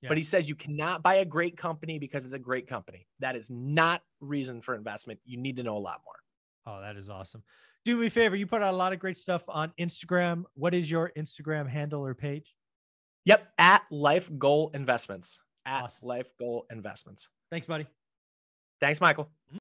Yeah. 0.00 0.10
But 0.10 0.18
he 0.18 0.24
says 0.24 0.48
you 0.48 0.54
cannot 0.54 1.02
buy 1.02 1.16
a 1.16 1.24
great 1.24 1.56
company 1.56 1.98
because 1.98 2.24
it's 2.24 2.34
a 2.34 2.38
great 2.38 2.68
company. 2.68 3.08
That 3.18 3.34
is 3.34 3.50
not 3.50 4.02
reason 4.20 4.62
for 4.62 4.74
investment. 4.76 5.20
You 5.24 5.38
need 5.38 5.56
to 5.56 5.62
know 5.64 5.76
a 5.76 5.80
lot 5.80 6.02
more. 6.04 6.14
Oh, 6.66 6.80
that 6.80 6.96
is 6.96 7.08
awesome. 7.08 7.42
Do 7.84 7.96
me 7.96 8.06
a 8.06 8.10
favor. 8.10 8.36
You 8.36 8.46
put 8.46 8.62
out 8.62 8.74
a 8.74 8.76
lot 8.76 8.92
of 8.92 8.98
great 8.98 9.16
stuff 9.16 9.42
on 9.48 9.72
Instagram. 9.78 10.44
What 10.54 10.74
is 10.74 10.90
your 10.90 11.10
Instagram 11.16 11.68
handle 11.68 12.04
or 12.04 12.14
page? 12.14 12.54
Yep, 13.24 13.52
at 13.58 13.82
Life 13.90 14.30
Goal 14.38 14.70
Investments. 14.74 15.40
At 15.68 15.82
Awesome. 15.84 16.08
Life 16.08 16.30
Goal 16.38 16.66
Investments. 16.70 17.28
Thanks, 17.50 17.66
buddy. 17.66 17.86
Thanks, 18.80 19.00
Michael. 19.00 19.28